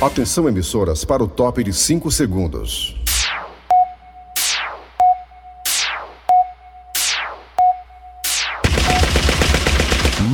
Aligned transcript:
Atenção, 0.00 0.46
emissoras, 0.46 1.06
para 1.06 1.24
o 1.24 1.26
top 1.26 1.64
de 1.64 1.72
5 1.72 2.10
segundos. 2.10 2.94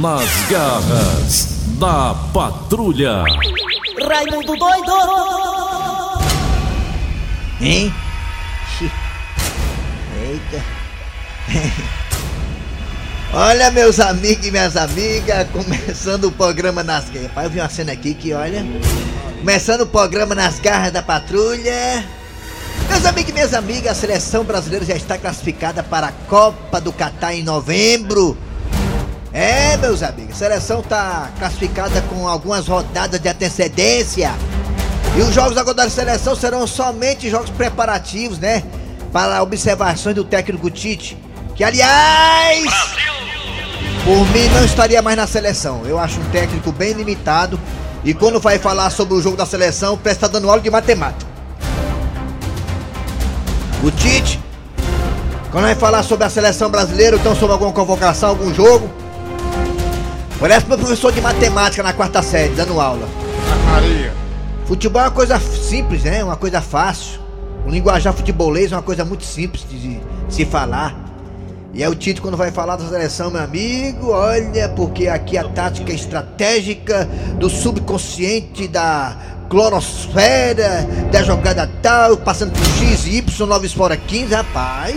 Nas 0.01 0.29
garras 0.51 1.47
da 1.79 2.13
patrulha. 2.35 3.23
Raimundo 4.05 4.57
doido! 4.57 4.93
Hein? 7.61 7.95
Eita. 10.25 10.65
Olha, 13.33 13.71
meus 13.71 14.01
amigos 14.01 14.45
e 14.45 14.51
minhas 14.51 14.77
amigas, 14.77 15.49
começando 15.51 16.25
o 16.25 16.33
programa 16.33 16.83
nas 16.83 17.09
garras. 17.11 17.31
Pai, 17.31 17.47
eu 17.47 17.51
vi 17.51 17.61
uma 17.61 17.69
cena 17.69 17.93
aqui 17.93 18.13
que, 18.13 18.33
olha. 18.35 18.67
Começando 19.43 19.81
o 19.81 19.87
programa 19.89 20.37
nas 20.37 20.61
garras 20.61 20.93
da 20.93 21.03
patrulha. 21.03 22.05
Meus 22.89 23.05
amigos 23.05 23.31
e 23.31 23.33
minhas 23.33 23.53
amigas, 23.53 23.91
a 23.91 23.95
seleção 24.01 24.45
brasileira 24.45 24.85
já 24.85 24.95
está 24.95 25.19
classificada 25.19 25.83
para 25.83 26.07
a 26.07 26.13
Copa 26.13 26.81
do 26.81 26.93
Catar 26.93 27.35
em 27.35 27.43
novembro. 27.43 28.39
É, 29.33 29.77
meus 29.79 30.01
amigos, 30.01 30.37
a 30.37 30.39
seleção 30.39 30.79
está 30.79 31.33
classificada 31.41 32.01
com 32.03 32.29
algumas 32.29 32.69
rodadas 32.69 33.19
de 33.19 33.29
antecedência. 33.29 34.33
E 35.17 35.23
os 35.23 35.35
jogos 35.35 35.59
agora 35.59 35.75
da 35.75 35.91
seleção 35.91 36.37
serão 36.37 36.65
somente 36.65 37.29
jogos 37.29 37.51
preparativos, 37.51 38.39
né? 38.39 38.63
Para 39.13 39.43
observações 39.43 40.15
do 40.15 40.23
técnico 40.23 40.71
Tite. 40.71 41.19
Que, 41.57 41.65
aliás, 41.65 42.65
por 44.05 44.25
mim 44.29 44.49
não 44.55 44.65
estaria 44.65 45.03
mais 45.03 45.17
na 45.17 45.27
seleção. 45.27 45.83
Eu 45.85 45.99
acho 45.99 46.21
um 46.21 46.25
técnico 46.31 46.71
bem 46.71 46.93
limitado. 46.93 47.59
E 48.05 48.13
quando 48.13 48.41
vai 48.41 48.59
falar 48.59 48.91
sobre 48.91 49.15
o 49.15 49.23
jogo 49.23 49.37
da 49.37 49.47
seleção, 49.47 49.97
parece 49.97 50.17
estar 50.17 50.29
dando 50.29 50.49
aula 50.49 50.61
de 50.61 50.71
matemática. 50.71 51.31
O 53.83 53.91
Tite, 53.91 54.41
quando 55.51 55.65
vai 55.65 55.75
falar 55.75 56.03
sobre 56.03 56.25
a 56.25 56.31
seleção 56.31 56.69
brasileira, 56.69 57.17
então 57.17 57.35
sobre 57.35 57.53
alguma 57.53 57.73
convocação, 57.73 58.31
algum 58.31 58.53
jogo, 58.53 58.91
parece 60.41 60.67
meu 60.67 60.79
professor 60.79 61.13
de 61.13 61.21
matemática 61.21 61.83
na 61.83 61.93
quarta 61.93 62.23
série, 62.23 62.55
dando 62.55 62.81
aula. 62.81 63.09
Maria. 63.67 64.13
Futebol 64.67 65.03
é 65.03 65.05
uma 65.05 65.11
coisa 65.11 65.39
simples, 65.39 66.03
né? 66.03 66.25
Uma 66.25 66.37
coisa 66.37 66.61
fácil. 66.61 67.21
O 67.67 67.71
linguajar 67.71 68.13
futebolês 68.13 68.73
é 68.73 68.77
uma 68.77 68.83
coisa 68.83 69.05
muito 69.05 69.25
simples 69.25 69.65
de 69.69 70.01
se 70.29 70.45
falar. 70.45 71.02
E 71.75 71.83
é 71.83 71.89
o 71.89 71.95
Tite 71.95 72.21
quando 72.21 72.37
vai 72.37 72.51
falar 72.51 72.77
da 72.77 72.87
seleção, 72.87 73.31
meu 73.31 73.43
amigo, 73.43 74.11
olha, 74.11 74.69
porque 74.69 75.09
aqui 75.09 75.39
a 75.39 75.45
tática 75.45 75.91
estratégica 75.91 77.09
do 77.39 77.49
subconsciente 77.49 78.69
da 78.69 79.17
clorosfera, 79.49 80.87
da 81.11 81.23
jogada 81.23 81.67
tal, 81.81 82.19
passando 82.19 82.53
por 82.53 82.65
X, 82.79 83.07
Y, 83.07 83.47
9 83.47 83.69
fora 83.71 83.97
15, 83.97 84.35
rapaz. 84.35 84.97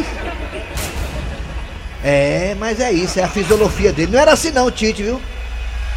É, 2.03 2.55
mas 2.59 2.81
é 2.81 2.91
isso, 2.91 3.21
é 3.21 3.23
a 3.23 3.29
fisiologia 3.29 3.93
dele. 3.93 4.11
Não 4.11 4.19
era 4.19 4.33
assim 4.33 4.51
não, 4.51 4.69
Tite, 4.69 5.01
viu? 5.01 5.21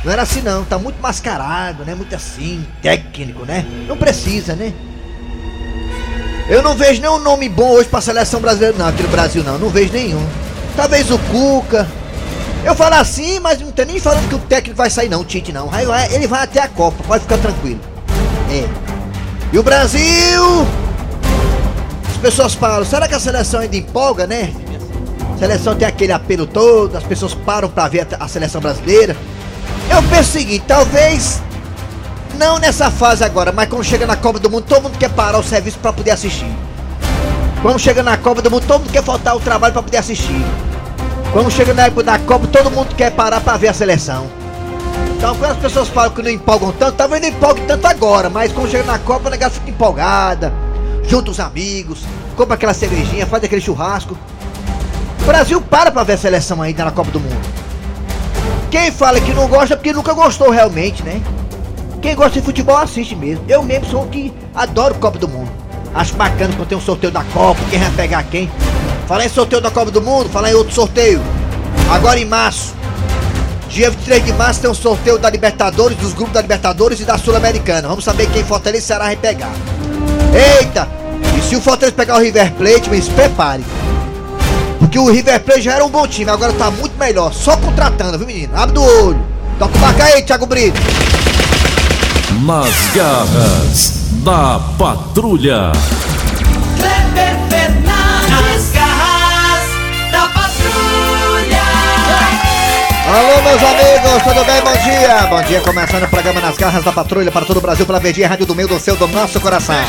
Não 0.04 0.12
era 0.12 0.22
assim 0.22 0.40
não, 0.42 0.64
tá 0.64 0.78
muito 0.78 1.02
mascarado, 1.02 1.84
né? 1.84 1.92
Muito 1.92 2.14
assim, 2.14 2.64
técnico, 2.80 3.44
né? 3.44 3.66
Não 3.88 3.96
precisa, 3.96 4.54
né? 4.54 4.72
Eu 6.48 6.62
não 6.62 6.76
vejo 6.76 7.00
nenhum 7.00 7.18
nome 7.18 7.48
bom 7.48 7.72
hoje 7.72 7.88
pra 7.88 8.00
seleção 8.00 8.40
brasileira, 8.40 8.78
não, 8.78 8.86
aqui 8.86 9.02
no 9.02 9.08
Brasil 9.08 9.42
não, 9.42 9.58
não 9.58 9.68
vejo 9.70 9.92
nenhum. 9.92 10.47
Talvez 10.78 11.10
o 11.10 11.18
Cuca. 11.18 11.88
Eu 12.64 12.72
falo 12.72 12.94
assim, 12.94 13.40
mas 13.40 13.60
não 13.60 13.72
tem 13.72 13.84
nem 13.84 13.98
falando 13.98 14.28
que 14.28 14.34
o 14.36 14.38
técnico 14.38 14.76
vai 14.76 14.88
sair 14.88 15.08
não, 15.08 15.22
o 15.22 15.24
Tite 15.24 15.50
não. 15.50 15.68
Aí 15.72 15.84
vai- 15.84 16.14
Ele 16.14 16.28
vai 16.28 16.44
até 16.44 16.60
a 16.60 16.68
Copa, 16.68 17.02
pode 17.04 17.24
ficar 17.24 17.36
tranquilo. 17.38 17.80
É. 18.48 18.64
E 19.52 19.58
o 19.58 19.62
Brasil? 19.64 20.66
As 22.08 22.16
pessoas 22.18 22.54
falam, 22.54 22.84
será 22.84 23.08
que 23.08 23.14
a 23.14 23.18
seleção 23.18 23.58
ainda 23.58 23.76
empolga, 23.76 24.24
né? 24.28 24.52
A 25.34 25.38
seleção 25.38 25.74
tem 25.74 25.88
aquele 25.88 26.12
apelo 26.12 26.46
todo, 26.46 26.97
as 26.97 27.03
pessoas 27.03 27.34
param 27.34 27.69
pra 27.69 27.88
ver 27.88 28.06
a, 28.19 28.28
seleção 28.28 28.60
brasileira. 28.60 29.16
Eu 29.91 30.00
penso 30.04 30.30
o 30.30 30.32
seguinte, 30.32 30.62
talvez 30.64 31.42
não 32.38 32.56
nessa 32.60 32.88
fase 32.88 33.24
agora, 33.24 33.50
mas 33.50 33.69
quando 33.69 33.82
chega 33.82 34.06
na 34.06 34.14
Copa 34.14 34.38
do 34.38 34.48
Mundo, 34.48 34.64
todo 34.69 34.84
mundo 34.84 34.97
quer 34.97 35.10
parar 35.10 35.41
o 35.41 35.42
serviço 35.42 35.78
pra 35.80 35.92
poder 35.92 36.12
assistir. 36.12 36.56
Quando 37.62 37.80
chega 37.80 38.00
na 38.00 38.16
Copa 38.16 38.41
do 38.41 38.48
Mundo, 38.48 38.64
todo 38.64 38.82
mundo 38.82 38.92
quer 38.92 39.03
faltar 39.03 39.34
o 39.34 39.41
trabalho 39.41 39.72
pra 39.72 39.82
poder 39.82 39.97
assistir. 39.97 40.44
Quando 41.33 41.50
chega 41.50 41.75
na 41.75 41.87
época 41.87 42.03
da 42.03 42.19
Copa, 42.19 42.47
todo 42.47 42.71
mundo 42.71 42.94
quer 42.94 43.11
parar 43.12 43.41
pra 43.41 43.56
ver 43.56 43.69
a 43.69 43.75
seleção. 43.75 44.27
Então, 45.16 45.34
quando 45.37 45.50
as 45.50 45.59
pessoas 45.59 45.89
falam 45.89 46.11
que 46.11 46.22
não 46.22 46.31
empolgam 46.31 46.72
tanto, 46.72 46.97
talvez 46.97 47.21
não 47.21 47.28
empolgue 47.28 47.61
tanto 47.62 47.87
agora, 47.87 48.31
mas 48.31 48.53
quando 48.53 48.71
chega 48.71 48.84
na 48.84 48.99
Copa, 48.99 49.28
o 49.28 49.31
negócio 49.31 49.55
fica 49.55 49.71
empolgada, 49.71 50.53
junta 51.06 51.31
os 51.31 51.41
amigos, 51.41 52.00
compra 52.37 52.55
aquela 52.55 52.72
cervejinha, 52.72 53.27
faz 53.27 53.44
aquele 53.44 53.61
churrasco. 53.61 54.16
O 55.21 55.25
Brasil 55.27 55.61
para 55.61 55.91
pra 55.91 56.03
ver 56.03 56.15
a 56.15 56.19
seleção 56.19 56.62
ainda 56.62 56.84
na 56.84 56.93
Copa 56.93 57.11
do 57.11 57.21
Mundo. 57.21 57.49
Quem 58.71 58.91
fala 58.91 59.21
que 59.21 59.34
não 59.34 59.49
gosta 59.49 59.75
é 59.75 59.77
porque 59.77 59.93
nunca 59.93 60.15
gostou 60.15 60.50
realmente, 60.50 61.03
né? 61.03 61.21
Quem 62.00 62.15
gosta 62.15 62.39
de 62.39 62.43
futebol 62.47 62.77
assiste 62.77 63.15
mesmo. 63.16 63.45
Eu 63.49 63.62
mesmo 63.62 63.87
sou 63.87 64.05
um 64.05 64.09
que 64.09 64.33
adoro 64.55 64.95
Copa 64.95 65.19
do 65.19 65.28
Mundo. 65.28 65.50
Acho 65.95 66.15
bacana 66.15 66.55
quando 66.55 66.69
tem 66.69 66.78
um 66.78 66.81
sorteio 66.81 67.12
da 67.12 67.25
Copa, 67.25 67.60
quem 67.71 67.78
vai 67.81 67.91
pegar 67.91 68.22
quem. 68.25 68.49
Falar 69.08 69.24
em 69.24 69.28
sorteio 69.30 69.62
da 69.62 69.70
Copa 69.70 69.91
do 69.91 70.02
Mundo, 70.02 70.28
falar 70.28 70.50
em 70.50 70.54
outro 70.54 70.74
sorteio. 70.74 71.19
Agora 71.91 72.20
em 72.20 72.26
março. 72.26 72.74
Dia 73.70 73.91
23 73.91 74.26
de 74.26 74.32
março 74.34 74.60
tem 74.60 74.70
um 74.70 74.74
sorteio 74.74 75.19
da 75.19 75.30
Libertadores, 75.30 75.96
dos 75.96 76.12
grupos 76.12 76.34
da 76.34 76.42
Libertadores 76.42 77.00
e 77.00 77.04
da 77.06 77.16
Sul-Americana. 77.16 77.88
Vamos 77.88 78.04
saber 78.04 78.28
quem 78.30 78.44
Fortaleza 78.44 78.84
e 78.84 78.86
Ceará 78.86 79.06
vai 79.06 79.16
pegar. 79.16 79.50
Eita! 80.60 80.86
E 81.38 81.41
se 81.41 81.56
o 81.56 81.60
Fortaleza 81.60 81.97
pegar 81.97 82.16
o 82.16 82.20
River 82.20 82.52
Plate, 82.52 82.91
me 82.91 83.00
prepare. 83.00 83.64
Porque 84.78 84.98
o 84.98 85.10
River 85.10 85.41
Plate 85.41 85.62
já 85.62 85.72
era 85.76 85.86
um 85.86 85.91
bom 85.91 86.06
time, 86.06 86.30
agora 86.30 86.52
tá 86.52 86.70
muito 86.70 86.98
melhor. 86.98 87.32
Só 87.32 87.56
contratando, 87.56 88.18
viu 88.18 88.26
menino? 88.26 88.54
Abre 88.54 88.74
do 88.74 88.82
olho. 88.82 89.26
Toca 89.58 89.74
o 89.74 89.80
barco 89.80 90.02
aí, 90.02 90.22
Thiago 90.22 90.44
Brito. 90.44 90.78
Nas 92.44 92.94
garras 92.94 93.92
da 94.22 94.60
patrulha. 94.78 95.72
Alô, 103.08 103.41
meus 103.41 103.62
amigos, 103.62 104.22
tudo 104.22 104.44
bem? 104.44 104.60
Bom 104.60 104.76
dia! 104.84 105.26
Bom 105.30 105.42
dia, 105.42 105.60
começando 105.62 106.02
o 106.02 106.08
programa 106.08 106.42
Nas 106.42 106.58
Garras 106.58 106.84
da 106.84 106.92
Patrulha 106.92 107.32
para 107.32 107.46
todo 107.46 107.56
o 107.56 107.60
Brasil, 107.60 107.86
pela 107.86 107.98
Verdinha 107.98 108.28
Rádio 108.28 108.44
do 108.44 108.54
Meio 108.54 108.69
do 108.69 108.78
Seu, 108.78 108.96
do 108.96 109.08
nosso 109.08 109.41
coração. 109.41 109.82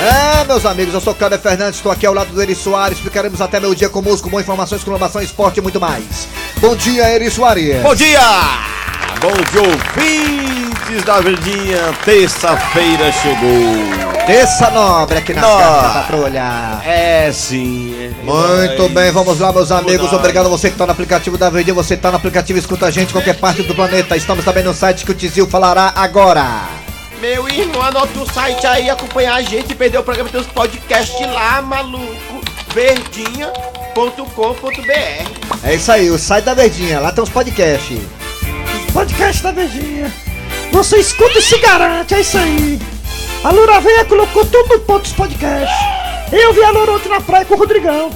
É, 0.00 0.44
meus 0.44 0.64
amigos, 0.64 0.94
eu 0.94 1.00
sou 1.00 1.12
Kleber 1.12 1.40
Fernandes, 1.40 1.74
estou 1.74 1.90
aqui 1.90 2.06
ao 2.06 2.14
lado 2.14 2.32
do 2.32 2.40
Eri 2.40 2.54
Soares, 2.54 3.00
ficaremos 3.00 3.40
até 3.40 3.58
meu 3.58 3.74
dia 3.74 3.88
com 3.88 4.00
música, 4.00 4.30
boas 4.30 4.44
informações, 4.44 4.84
inovação, 4.84 5.20
esporte 5.20 5.58
e 5.58 5.60
muito 5.60 5.80
mais. 5.80 6.28
Bom 6.58 6.76
dia, 6.76 7.12
Eri 7.12 7.28
Soares. 7.32 7.82
Bom 7.82 7.96
dia! 7.96 8.20
Bom 9.20 9.32
dia, 9.50 9.60
ouvintes 9.60 11.04
da 11.04 11.20
Verdinha. 11.20 11.80
Terça-feira 12.04 13.10
chegou. 13.10 14.07
Terça 14.28 14.70
nobre 14.70 15.18
aqui 15.18 15.32
nas 15.32 15.42
Nó. 15.42 15.58
Garras 15.58 15.82
da 15.82 15.88
Patrulha. 16.00 16.82
É 16.84 17.30
sim. 17.32 17.94
é 17.98 18.10
Muito 18.22 18.78
nóis. 18.82 18.92
bem, 18.92 19.10
vamos 19.10 19.40
lá, 19.40 19.50
meus 19.52 19.72
amigos. 19.72 20.12
Obrigado 20.12 20.46
a 20.46 20.48
você 20.50 20.68
que 20.68 20.74
está 20.74 20.84
no 20.84 20.92
aplicativo 20.92 21.38
da 21.38 21.48
Verdinha, 21.48 21.72
você 21.74 21.94
que 21.94 22.00
está 22.00 22.10
no 22.10 22.18
aplicativo, 22.18 22.58
escuta 22.58 22.84
a 22.86 22.90
gente 22.90 23.08
em 23.08 23.12
qualquer 23.12 23.36
parte 23.38 23.62
do 23.62 23.74
planeta. 23.74 24.16
Estamos 24.18 24.44
também 24.44 24.62
no 24.62 24.74
site 24.74 25.06
que 25.06 25.12
o 25.12 25.14
Tizil 25.14 25.48
falará 25.48 25.94
agora. 25.96 26.44
Meu 27.22 27.48
irmão, 27.48 27.82
anota 27.82 28.18
o 28.20 28.30
site 28.30 28.66
aí, 28.66 28.90
acompanhar 28.90 29.36
a 29.36 29.42
gente 29.42 29.72
e 29.72 29.74
perder 29.74 29.96
o 29.98 30.02
programa 30.02 30.28
dos 30.28 30.46
podcasts 30.46 31.26
lá, 31.32 31.62
maluco. 31.62 32.42
Verdinha.com.br 32.74 35.58
É 35.64 35.74
isso 35.74 35.90
aí, 35.90 36.10
o 36.10 36.18
site 36.18 36.44
da 36.44 36.52
Verdinha, 36.54 37.00
lá 37.00 37.10
tem 37.12 37.24
os 37.24 37.30
podcasts. 37.30 37.98
Podcast 38.92 39.42
da 39.42 39.52
Verdinha. 39.52 40.12
Você 40.70 40.98
escuta 40.98 41.38
e 41.38 41.42
se 41.42 41.56
garante, 41.58 42.14
é 42.14 42.20
isso 42.20 42.36
aí. 42.36 42.78
A 43.44 43.50
Lura 43.52 43.80
Veia 43.80 44.04
colocou 44.04 44.44
tudo 44.44 44.68
no 44.68 44.80
ponto 44.80 45.02
dos 45.02 45.12
podcasts. 45.12 45.78
Eu 46.32 46.52
vi 46.52 46.62
a 46.62 46.70
Lura 46.70 46.92
ontem 46.92 47.08
na 47.08 47.20
praia 47.20 47.44
com 47.44 47.54
o 47.54 47.58
Rodrigão. 47.58 48.10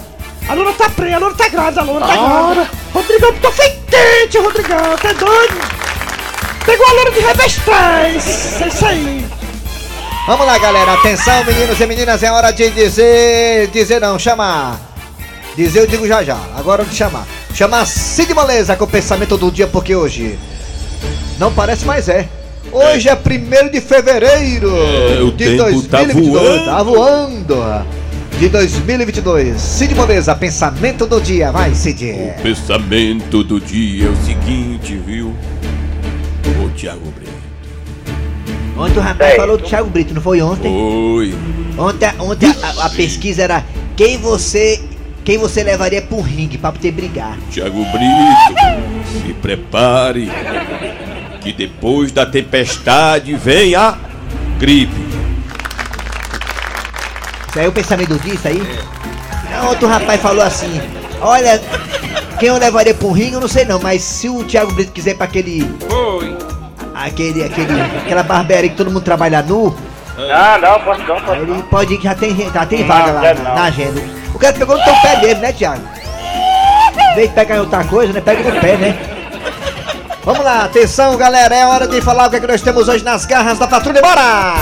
A 0.48 0.54
Lura 0.54 0.72
tá 0.72 0.90
preta, 0.90 1.16
a 1.16 1.18
Lura 1.20 1.34
tá 1.34 1.48
grávida, 1.48 1.80
a 1.80 1.84
Lura 1.84 2.06
tá 2.06 2.16
grávida. 2.16 2.70
Rodrigão, 2.92 3.32
tô 3.34 3.52
feitente, 3.52 4.38
Rodrigão, 4.38 4.96
tá 5.00 5.12
doido? 5.12 5.54
Pegou 6.66 6.86
a 6.86 6.92
Lura 6.92 7.10
de 7.12 7.20
revestais, 7.20 8.62
é 8.62 8.68
isso 8.68 8.84
aí. 8.84 9.26
Vamos 10.26 10.46
lá, 10.46 10.58
galera, 10.58 10.94
atenção, 10.94 11.44
meninos 11.44 11.80
e 11.80 11.86
meninas, 11.86 12.22
é 12.22 12.30
hora 12.30 12.50
de 12.50 12.70
dizer. 12.70 13.68
Dizer 13.68 14.00
não, 14.00 14.18
chamar. 14.18 14.80
Dizer 15.56 15.80
eu 15.80 15.86
digo 15.86 16.06
já 16.06 16.24
já, 16.24 16.38
agora 16.56 16.84
te 16.84 16.94
chamar. 16.94 17.26
Chamar 17.54 17.86
Cid 17.86 18.34
Moleza 18.34 18.74
com 18.74 18.84
o 18.84 18.88
pensamento 18.88 19.36
do 19.36 19.50
dia, 19.52 19.68
porque 19.68 19.94
hoje. 19.94 20.38
Não 21.38 21.52
parece, 21.52 21.84
mas 21.84 22.08
é. 22.08 22.28
Hoje 22.72 23.08
é 23.08 23.14
1 23.14 23.70
de 23.70 23.80
fevereiro 23.80 24.70
É, 24.74 25.20
o 25.22 25.30
de 25.30 25.44
tempo 25.44 25.82
tá 25.82 25.98
2022. 25.98 26.24
voando. 26.32 26.64
Tá 26.64 26.82
voando. 26.82 27.86
De 28.38 28.48
2022. 28.48 29.60
Cid 29.60 29.94
Moleza, 29.94 30.34
pensamento 30.34 31.06
do 31.06 31.20
dia. 31.20 31.52
Vai, 31.52 31.74
Cid. 31.74 32.32
Pensamento 32.42 33.44
do 33.44 33.60
dia 33.60 34.06
é 34.06 34.10
o 34.10 34.16
seguinte, 34.24 34.96
viu? 34.96 35.34
Ô 36.64 36.68
Thiago 36.70 37.12
Brito. 37.14 37.32
Ontem 38.76 38.98
o 38.98 39.02
rapaz 39.02 39.36
falou 39.36 39.58
do 39.58 39.64
Thiago 39.64 39.90
Brito, 39.90 40.14
não 40.14 40.22
foi 40.22 40.40
ontem? 40.40 40.70
Oi. 40.72 41.34
Ontem, 41.76 42.10
ontem 42.18 42.54
a, 42.62 42.86
a 42.86 42.90
pesquisa 42.90 43.42
era 43.42 43.64
quem 43.96 44.16
você. 44.16 44.80
Quem 45.24 45.38
você 45.38 45.62
levaria 45.62 46.02
pro 46.02 46.20
ringue 46.20 46.58
pra 46.58 46.72
poder 46.72 46.90
brigar? 46.90 47.38
Tiago 47.48 47.84
Brito, 47.84 49.22
se 49.24 49.32
prepare. 49.34 50.28
Que 51.42 51.52
depois 51.52 52.12
da 52.12 52.24
tempestade 52.24 53.34
vem 53.34 53.74
a 53.74 53.96
gripe. 54.58 54.94
Isso 57.48 57.58
aí 57.58 57.64
é 57.66 57.68
o 57.68 57.72
pensamento 57.72 58.14
disso 58.20 58.46
aí? 58.48 58.62
Não, 59.50 59.68
outro 59.68 59.88
rapaz 59.88 60.20
falou 60.20 60.42
assim: 60.44 60.80
Olha, 61.20 61.60
quem 62.38 62.48
eu 62.48 62.58
levaria 62.58 62.94
pro 62.94 63.10
ringue 63.12 63.34
eu 63.34 63.40
não 63.40 63.48
sei 63.48 63.64
não, 63.64 63.80
mas 63.80 64.02
se 64.02 64.28
o 64.28 64.44
Thiago 64.44 64.72
Brito 64.72 64.92
quiser 64.92 65.14
pra 65.16 65.24
aquele. 65.26 65.68
Oi. 65.90 66.36
aquele. 66.94 67.44
aquele. 67.44 67.80
aquela 67.80 68.22
barbearia 68.22 68.70
que 68.70 68.76
todo 68.76 68.88
mundo 68.90 69.02
trabalha 69.02 69.42
nu, 69.42 69.76
Não, 70.16 70.58
não, 70.60 70.80
posso 70.80 71.00
não, 71.02 71.20
posso 71.20 71.32
ele 71.40 71.52
não. 71.52 71.62
pode 71.62 71.94
ir 71.94 71.98
que 71.98 72.04
já 72.04 72.14
tem, 72.14 72.34
já 72.52 72.64
tem 72.64 72.80
Não, 72.80 72.86
vaga 72.86 73.12
lá 73.12 73.20
na, 73.20 73.34
não. 73.34 73.54
na 73.56 73.62
agenda. 73.64 74.00
O 74.32 74.38
cara 74.38 74.52
pegou 74.52 74.78
no 74.78 74.84
teu 74.84 74.94
pé 75.02 75.16
dele, 75.16 75.40
né, 75.40 75.52
Thiago? 75.52 75.82
Em 77.10 77.14
vez 77.16 77.28
de 77.28 77.34
pegar 77.34 77.56
em 77.56 77.60
outra 77.60 77.84
coisa, 77.84 78.12
né? 78.12 78.20
Pega 78.20 78.42
no 78.48 78.60
pé, 78.60 78.76
né? 78.76 78.98
Vamos 80.24 80.44
lá, 80.44 80.64
atenção 80.64 81.16
galera, 81.16 81.52
é 81.52 81.66
hora 81.66 81.88
de 81.88 82.00
falar 82.00 82.28
o 82.28 82.30
que, 82.30 82.36
é 82.36 82.40
que 82.40 82.46
nós 82.46 82.62
temos 82.62 82.86
hoje 82.86 83.02
nas 83.02 83.26
garras 83.26 83.58
da 83.58 83.66
patrulha, 83.66 84.00
bora! 84.00 84.54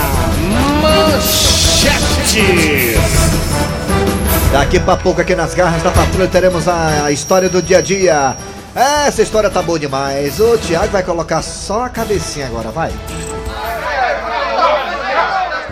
Daqui 4.51 4.79
pra 4.79 4.97
pouco 4.97 5.21
aqui 5.21 5.35
nas 5.35 5.53
garras 5.53 5.83
da 5.83 5.91
patrulha 5.91 6.27
teremos 6.27 6.67
a, 6.67 7.05
a 7.05 7.11
história 7.11 7.47
do 7.47 7.61
dia 7.61 7.77
a 7.77 7.81
dia. 7.81 8.35
Essa 8.75 9.21
história 9.21 9.51
tá 9.51 9.61
boa 9.61 9.77
demais. 9.77 10.39
O 10.39 10.57
Thiago 10.57 10.87
vai 10.87 11.03
colocar 11.03 11.43
só 11.43 11.85
a 11.85 11.89
cabecinha 11.89 12.47
agora, 12.47 12.71
vai. 12.71 12.91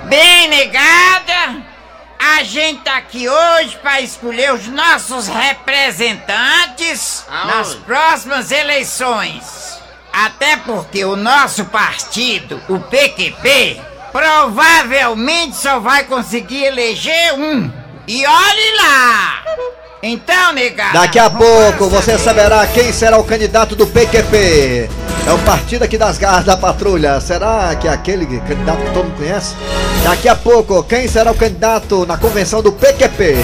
Bem, 0.06 0.50
negada, 0.50 1.64
a 2.20 2.44
gente 2.44 2.84
tá 2.84 2.98
aqui 2.98 3.28
hoje 3.28 3.76
para 3.82 4.02
escolher 4.02 4.54
os 4.54 4.68
nossos 4.68 5.28
representantes 5.28 7.26
nas 7.48 7.74
próximas 7.74 8.52
eleições. 8.52 9.59
Até 10.26 10.58
porque 10.58 11.06
o 11.06 11.16
nosso 11.16 11.64
partido, 11.64 12.62
o 12.68 12.78
PQP, 12.78 13.80
provavelmente 14.12 15.56
só 15.56 15.80
vai 15.80 16.04
conseguir 16.04 16.66
eleger 16.66 17.36
um. 17.36 17.72
E 18.06 18.26
olhe 18.26 18.78
lá! 18.82 19.44
Então, 20.04 20.52
negada. 20.52 21.00
Daqui 21.00 21.18
a 21.18 21.30
pouco 21.30 21.88
você 21.88 22.18
saber. 22.18 22.42
saberá 22.42 22.68
quem 22.68 22.92
será 22.92 23.18
o 23.18 23.24
candidato 23.24 23.78
do 23.78 23.88
PQP. 23.88 24.90
É 25.26 25.32
o 25.32 25.40
partido 25.40 25.84
aqui 25.84 25.98
das 25.98 26.18
garras 26.18 26.44
da 26.44 26.58
patrulha. 26.58 27.22
Será 27.22 27.74
que 27.76 27.88
é 27.88 27.92
aquele 27.92 28.26
candidato 28.26 28.82
que 28.82 28.92
todo 28.92 29.06
mundo 29.06 29.18
conhece? 29.18 29.56
Daqui 30.04 30.28
a 30.28 30.36
pouco, 30.36 30.84
quem 30.84 31.08
será 31.08 31.32
o 31.32 31.36
candidato 31.36 32.06
na 32.06 32.18
convenção 32.18 32.62
do 32.62 32.74
PQP? 32.74 33.36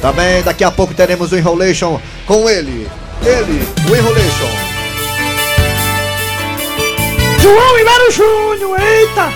Também 0.00 0.42
daqui 0.44 0.62
a 0.62 0.70
pouco 0.70 0.94
teremos 0.94 1.32
o 1.32 1.36
Enrolation 1.36 2.00
com 2.24 2.48
ele. 2.48 2.88
Ele, 3.24 3.68
o 3.90 3.96
Enrolation. 3.96 4.63
João 7.44 7.78
Hilário 7.78 8.10
Júnior, 8.10 8.80
eita! 8.80 9.30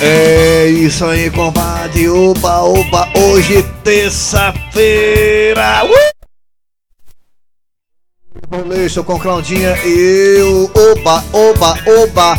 É 0.00 0.66
isso 0.66 1.04
aí, 1.04 1.30
combate. 1.30 2.08
Oba, 2.08 2.62
oba, 2.62 3.08
hoje 3.16 3.62
terça-feira. 3.84 5.84
Uh! 5.84 6.10
Enrolation 8.52 9.04
com 9.04 9.20
Claudinha 9.20 9.78
e 9.84 10.40
eu. 10.40 10.68
Oba, 10.74 11.22
oba, 11.32 11.78
oba. 12.02 12.36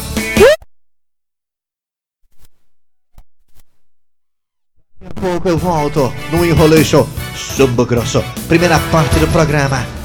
Daqui 4.99 5.05
a 5.05 5.13
pouco 5.21 5.47
eu 5.47 5.57
volto 5.57 6.13
no 6.29 6.45
Enrolation 6.45 7.07
Samba 7.37 7.85
Grosso. 7.85 8.21
Primeira 8.49 8.77
parte 8.91 9.17
do 9.17 9.29
programa. 9.29 10.02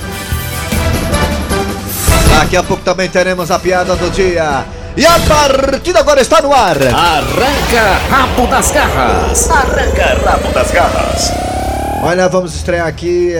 Daqui 2.38 2.56
a 2.56 2.62
pouco 2.62 2.85
também 2.85 3.08
teremos 3.08 3.50
a 3.50 3.58
piada 3.58 3.96
do 3.96 4.08
dia. 4.12 4.64
E 4.96 5.05
a 5.05 5.19
partida 5.19 5.99
agora 5.99 6.20
está 6.20 6.40
no 6.40 6.55
ar. 6.55 6.76
Arranca 6.76 7.99
rabo 8.08 8.46
das 8.46 8.70
garras. 8.70 9.50
Arranca 9.50 10.05
rabo 10.25 10.52
das 10.52 10.70
garras. 10.70 11.32
Olha, 12.00 12.29
vamos 12.29 12.55
estrear 12.55 12.87
aqui 12.87 13.32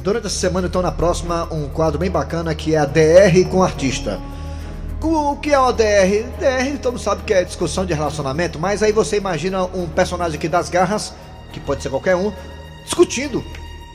durante 0.00 0.28
essa 0.28 0.38
semana, 0.38 0.68
então 0.68 0.80
na 0.80 0.92
próxima, 0.92 1.48
um 1.50 1.68
quadro 1.68 1.98
bem 1.98 2.08
bacana 2.08 2.54
que 2.54 2.76
é 2.76 2.78
a 2.78 2.84
DR 2.84 3.44
com 3.50 3.64
artista. 3.64 4.20
O 5.02 5.34
que 5.34 5.52
é 5.52 5.58
o 5.58 5.72
DR? 5.72 6.22
DR, 6.38 6.78
todo 6.80 6.92
mundo 6.92 7.02
sabe 7.02 7.24
que 7.24 7.34
é 7.34 7.42
discussão 7.42 7.84
de 7.84 7.94
relacionamento, 7.94 8.60
mas 8.60 8.80
aí 8.80 8.92
você 8.92 9.16
imagina 9.16 9.64
um 9.64 9.88
personagem 9.88 10.38
aqui 10.38 10.48
das 10.48 10.70
garras, 10.70 11.12
que 11.52 11.58
pode 11.58 11.82
ser 11.82 11.88
qualquer 11.88 12.14
um, 12.14 12.32
discutindo 12.84 13.44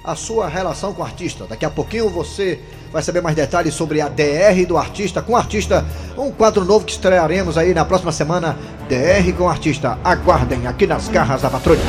a 0.03 0.13
sua 0.13 0.49
relação 0.49 0.93
com 0.93 1.01
o 1.01 1.05
artista. 1.05 1.45
Daqui 1.47 1.63
a 1.63 1.69
pouquinho 1.69 2.09
você 2.09 2.59
vai 2.91 3.01
saber 3.01 3.21
mais 3.21 3.35
detalhes 3.35 3.73
sobre 3.73 4.01
a 4.01 4.09
DR 4.09 4.65
do 4.67 4.77
artista 4.77 5.21
com 5.21 5.33
o 5.33 5.37
artista, 5.37 5.85
um 6.17 6.31
quadro 6.31 6.65
novo 6.65 6.85
que 6.85 6.91
estrearemos 6.91 7.57
aí 7.57 7.73
na 7.73 7.85
próxima 7.85 8.11
semana, 8.11 8.57
DR 8.89 9.31
com 9.37 9.45
o 9.45 9.49
artista. 9.49 9.97
Aguardem 10.03 10.67
aqui 10.67 10.85
nas 10.85 11.07
garras 11.07 11.41
da 11.41 11.49
patrulha. 11.49 11.81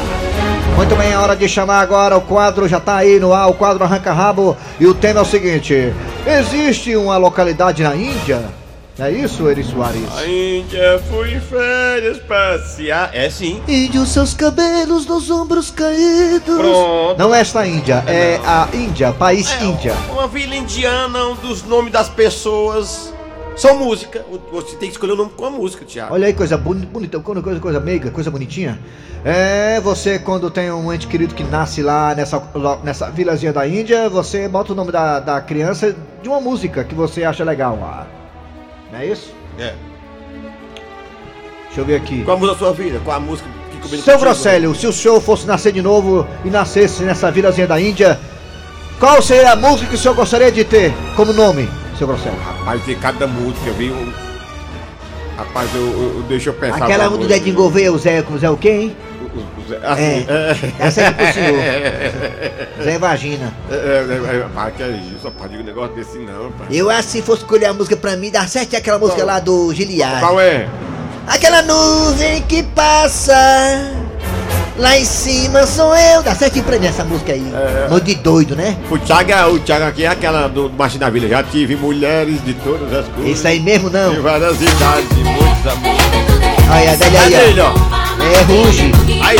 Muito 0.77 0.97
bem, 0.97 1.13
é 1.13 1.19
hora 1.19 1.37
de 1.37 1.49
chamar 1.49 1.81
agora. 1.81 2.17
O 2.17 2.23
quadro 2.23 2.67
já 2.69 2.81
tá 2.81 2.97
aí 2.97 3.19
no 3.19 3.35
ar, 3.35 3.49
o 3.49 3.55
quadro 3.55 3.85
arranca 3.85 4.13
rabo. 4.13 4.57
E 4.81 4.87
o 4.87 4.95
tema 4.95 5.21
é 5.21 5.23
o 5.23 5.27
seguinte: 5.27 5.93
existe 6.27 6.97
uma 6.97 7.17
localidade 7.17 7.83
na 7.83 7.95
Índia? 7.95 8.62
É 8.99 9.11
isso, 9.11 9.49
Eri 9.49 9.65
Soares? 9.65 10.03
A 10.17 10.27
Índia 10.27 11.03
foi 11.11 11.35
em 11.35 11.41
férias 11.41 12.19
passear. 12.19 13.11
É 13.15 13.31
sim. 13.31 13.63
Índio, 13.67 14.05
seus 14.05 14.35
cabelos 14.35 15.07
nos 15.07 15.31
ombros 15.31 15.71
caídos. 15.71 16.43
Pronto. 16.59 17.19
Não 17.19 17.35
é 17.35 17.41
esta 17.41 17.67
Índia, 17.67 18.05
é 18.07 18.39
a 18.45 18.69
Índia, 18.75 19.11
país 19.13 19.51
É, 19.51 19.65
Índia. 19.65 19.95
Uma 20.11 20.29
vila 20.29 20.55
indiana, 20.55 21.27
um 21.29 21.35
dos 21.37 21.63
nomes 21.65 21.91
das 21.91 22.11
pessoas 22.11 23.13
são 23.57 23.79
música. 23.79 24.25
Você 24.53 24.77
tem 24.77 24.89
que 24.91 24.95
escolher 24.95 25.13
o 25.13 25.17
nome 25.17 25.31
com 25.37 25.47
a 25.47 25.51
música, 25.51 25.87
Thiago. 25.87 26.13
Olha 26.13 26.27
aí, 26.27 26.35
coisa 26.35 26.59
boni- 26.59 26.85
bonita, 26.87 27.19
coisa, 27.19 27.61
coisa, 27.61 27.81
meiga, 27.81 28.11
coisa 28.11 28.31
bonitinha. 28.31 28.79
É, 29.25 29.81
você 29.81 30.19
quando 30.19 30.51
tem 30.51 30.71
um 30.71 30.93
ente 30.93 31.07
querido 31.07 31.35
que 31.35 31.43
nasce 31.45 31.83
lá 31.83 32.15
nessa, 32.15 32.43
nessa 32.85 33.11
vilazinha 33.11 33.55
da 33.55 33.67
Índia, 33.67 34.11
você 34.11 34.47
bota 34.49 34.73
o 34.73 34.77
nome 34.77 34.93
da, 34.93 35.19
da 35.19 35.41
criança 35.41 35.97
de 36.23 36.29
uma 36.29 36.41
música 36.43 36.85
que 36.85 36.95
você 36.95 37.25
acha 37.25 37.43
legal 37.43 37.79
lá. 37.81 38.07
Não 38.93 38.99
é 39.01 39.07
isso? 39.07 39.33
É. 39.59 39.75
Deixa 41.67 41.81
eu 41.81 41.85
ver 41.85 41.97
aqui. 41.97 42.23
Qual 42.25 42.37
a 42.37 42.41
música 42.41 42.59
da 42.59 42.59
sua 42.67 42.73
vida? 42.75 43.01
Qual 43.03 43.17
a 43.17 43.21
música 43.21 43.49
que 43.71 43.79
combina 43.79 44.03
Seu? 44.03 44.19
Grosselio, 44.19 44.75
se 44.75 44.87
o 44.87 44.93
senhor 44.93 45.21
fosse 45.21 45.47
nascer 45.47 45.73
de 45.73 45.81
novo 45.81 46.27
e 46.45 46.51
nascesse 46.51 47.03
nessa 47.03 47.31
vilazinha 47.31 47.67
da 47.67 47.81
Índia, 47.81 48.21
qual 49.01 49.23
seria 49.23 49.53
a 49.53 49.57
música 49.57 49.89
que 49.89 49.95
o 49.95 49.99
senhor 49.99 50.15
gostaria 50.15 50.53
de 50.53 50.65
ter 50.65 50.93
como 51.17 51.33
nome, 51.33 51.69
seu 51.99 52.07
Grosselio? 52.07 52.39
Rapaz, 52.41 52.85
de 52.85 52.95
cada 52.97 53.27
música, 53.27 53.71
viu? 53.73 53.95
Rapaz, 55.37 55.75
eu, 55.75 55.81
eu, 55.81 56.15
eu- 56.19 56.23
deixa 56.29 56.51
eu 56.51 56.55
pensar. 56.55 56.85
Aquela 56.85 57.09
do 57.09 57.27
Dedinho 57.27 57.57
Gouveia, 57.57 57.91
o 57.91 57.99
Zé, 57.99 58.23
o 58.31 58.39
Zé 58.39 58.51
o 58.51 58.57
quê, 58.57 58.69
hein? 58.71 58.97
Assim, 59.85 60.27
é. 60.29 60.57
Essa 60.79 61.01
é 61.03 61.11
pro 61.11 61.33
senhor. 61.33 61.59
Zé 62.85 62.99
Vagina. 62.99 63.53
É, 63.71 63.75
é, 63.75 64.37
é, 64.37 64.43
rapaz, 64.43 64.75
que 64.77 64.83
é 64.83 64.89
isso, 64.89 65.25
rapaz, 65.25 65.51
diga 65.51 65.63
um 65.63 65.67
negócio 65.67 65.95
desse 65.95 66.19
não, 66.19 66.45
rapaz. 66.45 66.69
Eu 66.71 66.91
acho 66.91 67.03
que 67.05 67.13
se 67.13 67.23
fosse 67.23 67.43
escolher 67.43 67.67
a 67.67 67.73
música 67.73 67.97
pra 67.97 68.17
mim, 68.17 68.31
dá 68.31 68.47
certo 68.47 68.75
é 68.75 68.77
aquela 68.79 68.99
música 68.99 69.25
lá 69.25 69.41
do 69.41 69.73
Giliard. 69.73 70.21
Qual 70.21 70.41
é? 70.41 70.69
Aquela 71.27 71.63
nuvem 71.63 72.43
que 72.43 72.63
passa, 72.65 73.33
lá 74.77 74.99
em 74.99 75.05
cima 75.05 75.67
sou 75.67 75.95
eu. 75.97 76.23
Dá 76.23 76.35
certinho 76.35 76.65
pra 76.65 76.79
mim 76.79 76.87
essa 76.87 77.05
música 77.05 77.33
aí. 77.33 77.53
É. 77.55 77.89
Nome 77.89 78.01
de 78.03 78.15
doido, 78.17 78.57
né? 78.57 78.77
O 78.91 78.99
Thiago, 78.99 79.31
é- 79.31 79.47
o 79.47 79.59
Thiago 79.61 79.85
aqui 79.87 80.05
é 80.05 80.09
aquela 80.09 80.49
do 80.49 80.69
Martin 80.71 80.99
da 80.99 81.09
Vila. 81.09 81.29
Já 81.29 81.43
tive 81.43 81.77
mulheres 81.77 82.45
de 82.45 82.55
todas 82.55 82.93
as 82.93 83.07
cores. 83.09 83.39
Isso 83.39 83.47
aí 83.49 83.61
mesmo 83.61 83.89
não. 83.89 84.13
De 84.13 84.21
várias 84.21 84.61
idades, 84.61 85.09
de 85.11 85.25
muitos 85.25 85.67
amores. 85.67 86.03
Aí, 86.71 86.99
Cadê 86.99 87.37
aí, 87.37 87.61
ó? 87.61 87.73
É 88.23 88.43
ruge. 88.43 88.93
Aí, 89.25 89.37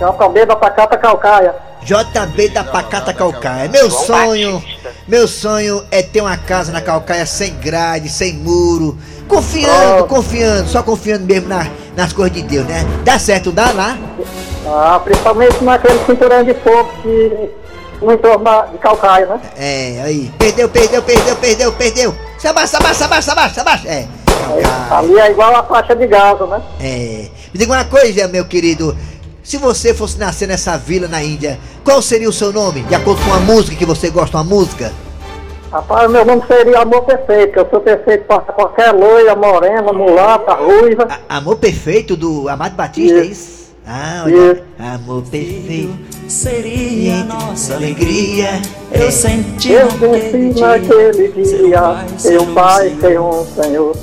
é 0.00 0.06
o 0.06 0.12
cabelo 0.14 0.46
da 0.46 0.56
Pacata 0.56 0.96
Calcaia. 0.96 1.54
JB 1.82 2.48
da 2.50 2.64
Pacata 2.64 3.12
Calcaia. 3.12 3.68
Meu 3.68 3.90
sonho, 3.90 4.62
meu 5.06 5.26
sonho 5.28 5.84
é 5.90 6.02
ter 6.02 6.20
uma 6.20 6.36
casa 6.36 6.72
na 6.72 6.80
Calcaia 6.80 7.26
sem 7.26 7.54
grade, 7.56 8.08
sem 8.08 8.34
muro. 8.34 8.98
Confiando, 9.26 10.06
confiando, 10.06 10.68
só 10.68 10.82
confiando 10.82 11.24
mesmo 11.26 11.48
na- 11.48 11.66
nas 11.96 12.12
coisas 12.12 12.32
de 12.34 12.42
Deus, 12.42 12.66
né? 12.66 12.84
Dá 13.04 13.18
certo, 13.18 13.52
dá 13.52 13.70
lá? 13.72 13.96
Ah, 14.66 15.00
principalmente 15.02 15.62
naquele 15.62 15.98
cinturão 16.06 16.42
de 16.44 16.54
fogo 16.54 16.90
que 17.02 17.50
no 18.00 18.12
entorno 18.12 18.44
de 18.72 18.78
Calcaia, 18.78 19.26
né? 19.26 19.40
É, 19.56 20.00
aí. 20.04 20.32
Perdeu, 20.38 20.68
perdeu, 20.68 21.02
perdeu, 21.02 21.36
perdeu, 21.36 21.72
perdeu. 21.72 22.14
Se 22.38 22.46
abaixa, 22.48 22.76
abaixa, 22.78 23.04
abaixa, 23.04 23.32
abaixa, 23.32 23.60
abaixa. 23.60 23.88
É. 23.88 24.06
Ali 24.90 25.18
é 25.18 25.30
igual 25.30 25.54
a 25.56 25.62
faixa 25.62 25.94
de 25.94 26.06
Gaza, 26.06 26.46
né? 26.46 26.62
É. 26.80 27.28
Me 27.52 27.58
diga 27.58 27.72
uma 27.72 27.84
coisa, 27.84 28.26
meu 28.28 28.44
querido. 28.44 28.96
Se 29.42 29.56
você 29.56 29.94
fosse 29.94 30.18
nascer 30.18 30.46
nessa 30.46 30.76
vila 30.76 31.08
na 31.08 31.22
Índia, 31.22 31.58
qual 31.84 32.02
seria 32.02 32.28
o 32.28 32.32
seu 32.32 32.52
nome? 32.52 32.82
De 32.82 32.94
acordo 32.94 33.22
com 33.24 33.32
a 33.32 33.40
música 33.40 33.76
que 33.76 33.86
você 33.86 34.10
gosta, 34.10 34.36
uma 34.36 34.44
música? 34.44 34.92
Rapaz, 35.72 36.10
meu 36.10 36.24
nome 36.24 36.42
seria 36.46 36.80
Amor 36.80 37.02
Perfeito, 37.02 37.58
eu 37.58 37.68
sou 37.70 37.80
perfeito 37.80 38.24
para 38.24 38.40
qualquer 38.40 38.90
loira, 38.92 39.36
morena, 39.36 39.92
mulata, 39.92 40.54
ruiva. 40.54 41.06
A- 41.28 41.36
Amor 41.36 41.56
Perfeito 41.56 42.16
do 42.16 42.48
Amado 42.48 42.74
Batista, 42.74 43.18
é 43.18 43.24
isso? 43.24 43.58
Ah, 43.86 44.22
olha. 44.24 44.52
Isso. 44.52 44.62
Amor 44.78 45.22
Perfeito. 45.22 45.98
Seria 46.28 47.24
nossa 47.24 47.74
alegria. 47.74 48.60
Eu 48.92 49.10
senti 49.10 49.72
Eu 49.72 49.90
senti 49.90 50.60
naquele 50.60 51.28
dia 51.32 52.04
seu 52.18 52.46
pai 52.48 52.94
seu 53.00 53.22
um 53.24 53.40
um 53.40 53.46
senhor. 53.46 53.96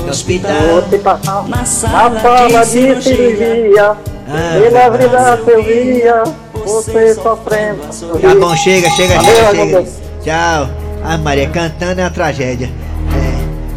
No 0.00 0.10
hospital. 0.10 0.52
Hospital, 0.78 1.20
Na 1.48 1.56
na 1.56 1.64
sala 1.64 2.20
sala 2.20 2.66
de 2.66 2.94
de 2.94 3.02
cirurgia, 3.02 3.96
Ah, 4.28 4.58
pela 4.60 4.90
vida 4.90 5.40
eu 5.46 5.62
via, 5.62 6.22
você 6.64 7.14
sofrendo. 7.14 7.80
Tá 8.20 8.34
bom, 8.34 8.56
chega, 8.56 8.90
chega, 8.90 9.14
Valeu, 9.16 9.34
chega, 9.34 9.54
chega. 9.54 9.84
Tchau. 10.22 10.68
A 11.04 11.16
Maria 11.18 11.48
cantando 11.48 12.00
é 12.00 12.04
uma 12.04 12.10
tragédia. 12.10 12.68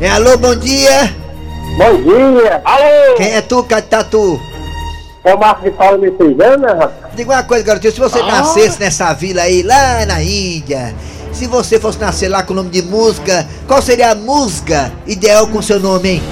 É. 0.01 0.05
É, 0.05 0.09
alô, 0.09 0.37
bom 0.37 0.55
dia. 0.55 1.13
Bom 1.77 2.01
dia! 2.01 2.61
Alô! 2.65 3.15
Quem 3.15 3.33
é 3.35 3.41
tu, 3.41 3.63
Catatu? 3.63 4.39
É 5.23 5.33
o 5.35 5.39
Marcos 5.39 5.65
de 5.65 5.71
Paulo 5.71 5.99
me 5.99 6.09
pegando, 6.11 6.61
né, 6.63 6.73
rapaz? 6.73 7.13
Diga 7.15 7.31
uma 7.33 7.43
coisa, 7.43 7.63
garotinho, 7.63 7.93
se 7.93 7.99
você 7.99 8.21
nascesse 8.23 8.79
nessa 8.79 9.13
vila 9.13 9.41
aí, 9.43 9.61
lá 9.61 10.05
na 10.05 10.21
Índia, 10.21 10.95
se 11.33 11.47
você 11.47 11.79
fosse 11.79 11.99
nascer 11.99 12.27
lá 12.27 12.43
com 12.43 12.53
o 12.53 12.55
nome 12.55 12.69
de 12.69 12.81
música, 12.81 13.47
qual 13.67 13.81
seria 13.81 14.11
a 14.11 14.15
música 14.15 14.91
ideal 15.05 15.47
com 15.47 15.61
seu 15.61 15.79
nome, 15.79 16.09
hein? 16.09 16.23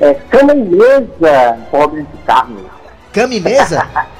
É 0.00 0.14
Caminhesa, 0.14 1.58
pobre 1.70 2.02
de 2.02 2.22
carne. 2.24 2.64
Cama 3.12 3.40
mesa? 3.40 3.86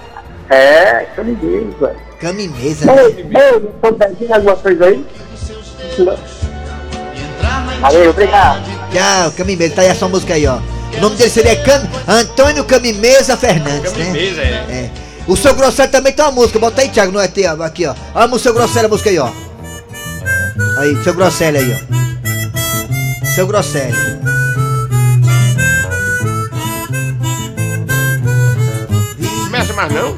É. 0.51 1.07
Cama 1.15 2.33
mesa, 2.33 2.87
né? 2.87 3.03
Ei, 3.03 3.27
ei, 3.35 3.61
tô 3.83 3.93
pedindo 3.93 4.33
alguma 4.33 4.57
coisa 4.57 4.87
aí? 4.87 5.07
Valeu, 7.83 8.11
obrigado. 8.11 8.63
Tchau, 8.91 9.33
Cama 9.37 9.57
mesa, 9.57 9.75
tá 9.75 9.83
aí 9.83 9.91
a 9.91 9.95
sua 9.95 10.09
música 10.09 10.33
aí, 10.33 10.47
ó. 10.47 10.59
O 10.97 11.01
nome 11.01 11.17
dele 11.17 11.29
seria 11.29 11.55
Cam... 11.63 11.87
Antônio 12.09 12.65
Camimesa 12.65 13.37
Fernandes, 13.37 13.93
né? 13.93 14.07
Camimesa, 14.07 14.41
é. 14.41 14.47
É. 14.71 15.08
O 15.29 15.37
seu 15.37 15.55
Grosselho 15.55 15.91
também 15.91 16.11
tem 16.11 16.25
uma 16.25 16.33
música, 16.33 16.59
bota 16.59 16.81
aí, 16.81 16.89
Thiago, 16.89 17.13
no 17.13 17.21
ET, 17.21 17.37
ó, 17.47 17.63
aqui, 17.63 17.85
ó. 17.85 17.95
Olha 18.15 18.35
o 18.35 18.39
seu 18.39 18.55
Grosselho, 18.55 18.87
a 18.87 18.89
música 18.89 19.11
aí, 19.11 19.19
ó. 19.19 19.31
Aí, 20.79 21.05
seu 21.05 21.13
Grosselho 21.13 21.59
aí, 21.59 21.77
ó. 21.77 23.29
Seu 23.35 23.47
Grosselho. 23.47 23.95
Começa 29.45 29.73
mais 29.75 29.93
não? 29.93 30.17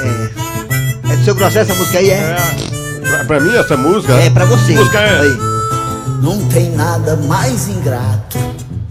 É. 0.00 1.12
É 1.12 1.16
do 1.16 1.24
seu 1.24 1.34
Grosselho 1.34 1.70
essa 1.70 1.74
música 1.74 1.98
aí, 1.98 2.10
é? 2.10 2.14
É. 2.14 3.06
Pra, 3.06 3.24
pra 3.26 3.40
mim 3.40 3.54
essa 3.54 3.76
música. 3.76 4.14
É, 4.14 4.30
pra 4.30 4.46
você. 4.46 4.72
Música 4.72 5.00
é. 5.00 5.20
Aí. 5.20 5.36
Não 6.22 6.48
tem 6.48 6.70
nada 6.70 7.14
mais 7.16 7.68
ingrato 7.68 8.45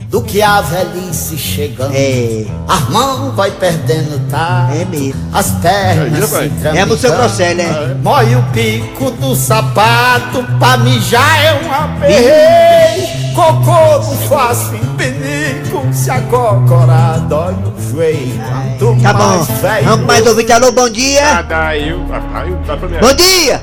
do 0.10 0.22
que 0.22 0.42
a 0.42 0.62
velhice 0.62 1.38
chegando. 1.38 1.94
É. 1.94 2.46
A 2.68 2.80
mão 2.92 3.32
vai 3.32 3.52
perdendo 3.52 4.20
tá. 4.30 4.70
É 4.74 4.86
mesmo. 4.86 5.22
As 5.34 5.52
pernas 5.52 6.14
Aí, 6.14 6.22
se 6.22 6.28
vai. 6.28 6.50
tramitando. 6.50 6.78
É 6.78 6.82
a 6.82 6.86
música 6.86 7.16
Grosselho, 7.16 7.62
é. 7.62 7.96
Mói 8.02 8.36
o 8.36 8.44
pico 8.54 9.12
do 9.12 9.36
sapato, 9.36 10.44
pra 10.60 10.78
mijar 10.78 11.46
é 11.46 11.54
um 11.66 11.72
aperreio. 11.74 13.26
Cocô 13.36 13.72
não 13.72 14.18
faço 14.30 14.74
em 14.76 14.86
penico, 14.96 15.86
se 15.94 16.10
a 16.10 16.22
cocora 16.22 17.18
dói 17.28 17.54
no 17.56 17.74
joelho. 17.92 18.40
Quanto 18.80 19.02
Tá 19.04 19.14
bom. 19.14 19.44
velho 19.44 19.86
Vamos 19.86 20.06
mais 20.06 20.26
ouvir, 20.28 20.52
alô, 20.52 20.72
bom 20.72 20.86
Ah, 20.86 20.90
dia. 20.90 21.22
eu. 21.22 21.36
Ah, 21.38 21.44
tá, 21.44 21.76
eu- 21.76 22.58
dá 22.66 22.78
pra 22.78 22.88
mim. 22.88 22.98
Bom 23.02 23.14
dia. 23.14 23.62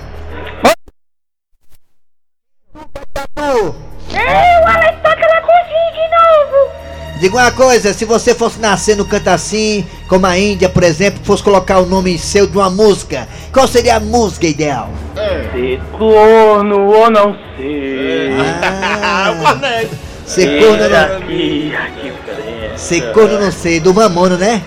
Diga 7.23 7.37
uma 7.37 7.53
coisa, 7.53 7.95
se 7.95 8.05
você 8.05 8.35
fosse 8.35 8.59
nascer 8.59 8.97
no 8.97 9.05
canto 9.05 9.29
assim, 9.29 9.87
como 10.09 10.27
a 10.27 10.37
Índia, 10.37 10.69
por 10.69 10.83
exemplo, 10.83 11.21
fosse 11.23 11.41
colocar 11.41 11.79
o 11.79 11.87
nome 11.87 12.19
seu 12.19 12.49
de 12.49 12.59
uma 12.59 12.69
música, 12.69 13.29
qual 13.53 13.69
seria 13.69 13.95
a 13.95 14.01
música 14.01 14.45
ideal? 14.45 14.91
Ser 15.15 15.81
corno 15.97 16.81
ou 16.81 17.09
não 17.13 17.37
ser. 17.57 18.33
Ah. 18.75 19.57
Ser 20.27 20.65
corno, 20.65 20.89
não, 20.89 21.17
aqui, 21.19 21.73
aqui, 21.77 22.11
diferença. 22.11 22.77
ser 22.77 23.13
corno 23.13 23.39
não 23.39 23.53
sei, 23.53 23.79
do 23.79 23.95
Mamono, 23.95 24.37
né? 24.37 24.61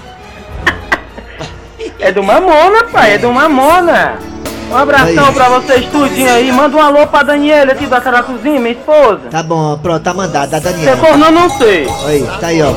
É 1.99 2.11
do 2.13 2.23
Mamona, 2.23 2.85
pai, 2.85 3.15
é 3.15 3.17
do 3.17 3.33
Mamona. 3.33 4.17
Um 4.71 4.75
abração 4.77 5.25
Aí. 5.27 5.33
pra 5.33 5.49
vocês 5.49 5.85
tudinho 5.85 6.31
aí. 6.31 6.51
Manda 6.51 6.75
um 6.75 6.81
alô 6.81 7.07
pra 7.07 7.23
Daniela 7.23 7.71
aqui 7.71 7.85
da 7.85 8.01
Caracuzinha, 8.01 8.59
minha 8.59 8.73
esposa. 8.73 9.21
Tá 9.29 9.43
bom, 9.43 9.77
pronto, 9.77 10.03
tá 10.03 10.13
mandado, 10.13 10.49
da 10.51 10.59
Daniela. 10.59 10.97
corno 10.97 11.25
eu 11.25 11.31
não 11.31 11.49
sei. 11.49 11.87
Aí, 12.05 12.27
tá 12.39 12.47
aí, 12.47 12.61
ó. 12.61 12.71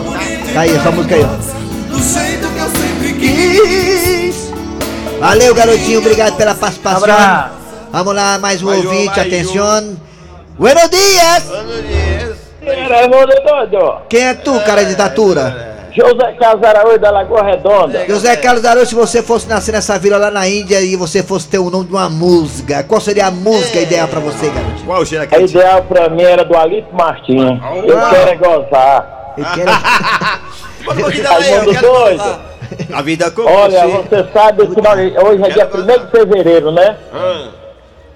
Tá 0.52 0.60
aí, 0.60 0.76
essa 0.76 0.90
música 0.90 1.14
aí, 1.14 1.24
ó. 1.24 1.92
Do 1.92 2.02
jeito 2.02 2.48
que 2.48 2.58
eu 2.58 2.70
sempre 2.70 3.12
quis. 3.14 4.52
Valeu, 5.18 5.54
garotinho, 5.54 5.98
obrigado 5.98 6.36
pela 6.36 6.54
participação. 6.54 7.02
Abraço. 7.04 7.50
Vamos 7.90 8.14
lá, 8.14 8.38
mais 8.38 8.62
um 8.62 8.66
Mais 8.66 8.84
um, 8.84 8.88
ouvinte, 8.88 9.18
atenção. 9.18 9.96
Buenos 10.58 10.90
dias! 10.90 11.44
Buenos 11.44 11.86
dias. 11.86 12.38
Quem 14.08 14.26
é 14.26 14.34
tu, 14.34 14.60
cara 14.60 14.84
de 14.84 14.94
tatura? 14.94 15.67
José 15.92 16.32
Carlos 16.38 16.64
Araújo 16.66 16.98
da 16.98 17.10
Lagoa 17.10 17.42
Redonda. 17.42 18.04
José 18.06 18.36
Carlos 18.36 18.64
Araújo, 18.64 18.86
se 18.86 18.94
você 18.94 19.22
fosse 19.22 19.48
nascer 19.48 19.72
nessa 19.72 19.98
vila 19.98 20.16
lá 20.18 20.30
na 20.30 20.48
Índia 20.48 20.80
e 20.80 20.96
você 20.96 21.22
fosse 21.22 21.48
ter 21.48 21.58
o 21.58 21.70
nome 21.70 21.86
de 21.86 21.92
uma 21.92 22.08
música, 22.08 22.82
qual 22.84 23.00
seria 23.00 23.26
a 23.26 23.30
música 23.30 23.80
ideal 23.80 24.06
pra 24.08 24.20
você, 24.20 24.48
garotinho? 24.50 24.86
Qual 24.86 25.00
o 25.02 25.06
cheiro 25.06 25.24
A 25.24 25.26
aqui? 25.26 25.44
ideal 25.44 25.82
pra 25.82 26.08
mim 26.08 26.22
era 26.22 26.44
do 26.44 26.56
Alito 26.56 26.94
Martins. 26.94 27.58
Eu 27.84 28.00
quero 28.10 28.30
é 28.30 28.36
gozar. 28.36 29.34
Eu 29.36 29.44
quero... 29.54 29.70
Bota 30.84 30.98
um 30.98 31.02
pouquinho 31.02 31.30
aí, 31.32 31.52
eu 31.52 31.72
quero 31.72 31.86
doido. 31.86 32.18
gozar. 32.18 32.40
A 32.92 33.02
vida 33.02 33.30
com 33.30 33.42
Olha, 33.42 33.86
você. 33.86 34.08
você 34.22 34.32
sabe 34.32 34.66
que 34.66 34.80
hoje 34.80 35.42
é 35.42 35.50
dia 35.50 35.68
1 35.74 36.04
de 36.04 36.10
fevereiro, 36.10 36.70
né? 36.70 36.96
Ah, 37.12 37.48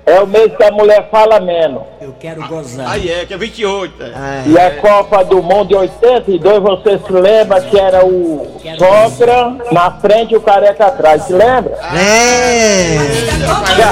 é 0.04 0.20
o 0.20 0.26
mês 0.26 0.56
que 0.56 0.64
a 0.64 0.70
mulher 0.72 1.08
fala 1.10 1.38
menos. 1.40 1.82
Eu 2.00 2.12
quero 2.18 2.46
gozar. 2.48 2.90
Aí 2.90 3.08
é, 3.08 3.24
que 3.24 3.34
é 3.34 3.36
28. 3.36 4.02
É. 4.02 4.12
Ah, 4.14 4.42
E 4.46 4.58
a 4.58 4.70
Copa 4.80 5.24
do 5.24 5.42
Mundo 5.42 5.68
de 5.68 5.74
82, 5.76 6.60
você 6.60 6.98
se 6.98 7.12
lembra 7.12 7.60
que 7.60 7.78
era 7.78 8.04
o 8.04 8.58
Sogra 8.78 9.56
na 9.70 9.90
frente 9.92 10.32
e 10.34 10.36
o 10.36 10.40
Careca 10.40 10.86
atrás, 10.86 11.22
se 11.24 11.32
lembra? 11.32 11.78
É. 11.94 12.96